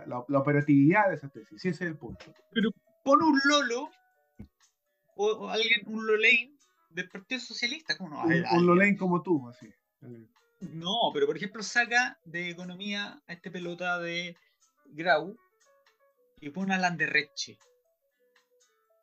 [0.07, 1.61] la, operatividad de esa tesis.
[1.61, 2.25] Sí, ese es el punto.
[2.51, 2.71] Pero
[3.03, 3.89] pon un Lolo
[5.15, 6.57] o, alguien, un Lolein
[6.89, 7.97] del Partido Socialista.
[7.97, 8.23] ¿cómo no?
[8.23, 9.69] Un, un Lolein como tú, así.
[10.59, 14.37] No, pero por ejemplo, saca de economía a este pelota de
[14.87, 15.37] Grau
[16.39, 17.57] y pone a Landerreche.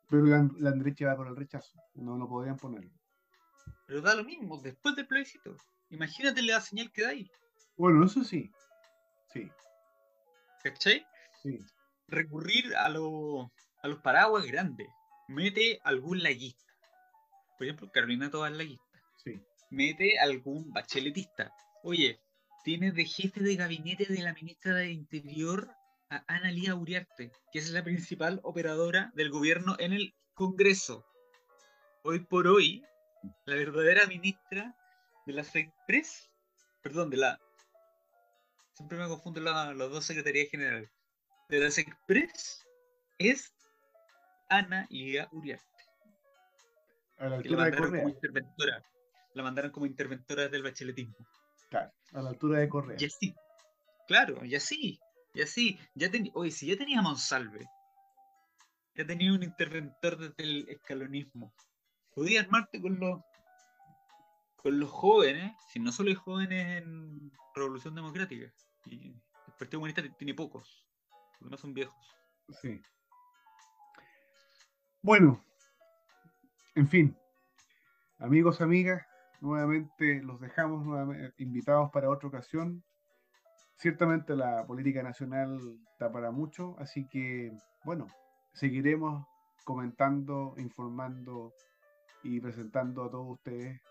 [0.09, 1.79] Pero Landerreche va por el rechazo.
[1.95, 2.89] No lo podrían poner.
[3.87, 5.55] Pero da lo mismo, después del plebiscito.
[5.89, 7.29] Imagínate la señal que da ahí.
[7.77, 8.49] Bueno, eso sí.
[9.33, 9.49] Sí.
[10.63, 11.05] ¿Cachai?
[11.43, 11.59] Sí.
[12.07, 14.87] Recurrir a, a los paraguas grandes.
[15.27, 16.73] Mete algún laguista.
[17.57, 19.01] Por ejemplo, Carolina Toda es laguista.
[19.23, 19.39] Sí.
[19.69, 21.53] Mete algún bacheletista.
[21.83, 22.19] Oye,
[22.63, 25.69] tienes de jefe de gabinete de la ministra de Interior
[26.09, 31.05] a Ana Lía Uriarte, que es la principal operadora del gobierno en el Congreso.
[32.03, 32.83] Hoy por hoy,
[33.45, 34.75] la verdadera ministra
[35.25, 36.29] de la SECPRES,
[36.81, 37.39] perdón, de la.
[38.73, 40.89] Siempre me confundo las dos secretarías generales.
[41.49, 42.65] De la SECPRES
[43.17, 43.53] es
[44.49, 45.65] Ana Lía Uriarte.
[47.17, 48.03] A la altura de Correa.
[48.03, 48.83] Como interventora.
[49.33, 51.15] La mandaron como interventora del bacheletismo.
[51.69, 52.97] Claro, a la altura de Correa.
[52.99, 53.35] Y así.
[54.07, 54.99] Claro, y así.
[55.33, 55.79] Y así.
[55.93, 57.65] Ya Oye, si ya tenía Monsalve,
[58.95, 61.53] ya tenía un interventor desde el escalonismo
[62.13, 63.21] podía armarte con los
[64.55, 68.53] con los jóvenes, si no solo hay jóvenes en Revolución Democrática,
[68.85, 70.87] y el Partido Comunista tiene pocos,
[71.39, 72.15] los demás son viejos.
[72.61, 72.79] Sí.
[75.01, 75.43] Bueno,
[76.75, 77.17] En fin,
[78.19, 79.05] amigos, amigas,
[79.41, 82.83] nuevamente los dejamos nuevamente invitados para otra ocasión.
[83.75, 85.59] Ciertamente la política nacional
[85.91, 87.51] está para mucho, así que,
[87.83, 88.07] bueno,
[88.53, 89.25] seguiremos
[89.65, 91.53] comentando, informando
[92.23, 93.81] y presentando a todos ustedes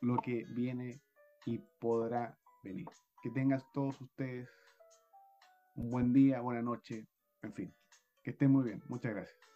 [0.00, 1.00] lo que viene
[1.46, 2.86] y podrá venir.
[3.22, 4.48] Que tengan todos ustedes
[5.76, 7.06] un buen día, buena noche,
[7.42, 7.74] en fin.
[8.22, 8.82] Que estén muy bien.
[8.88, 9.53] Muchas gracias.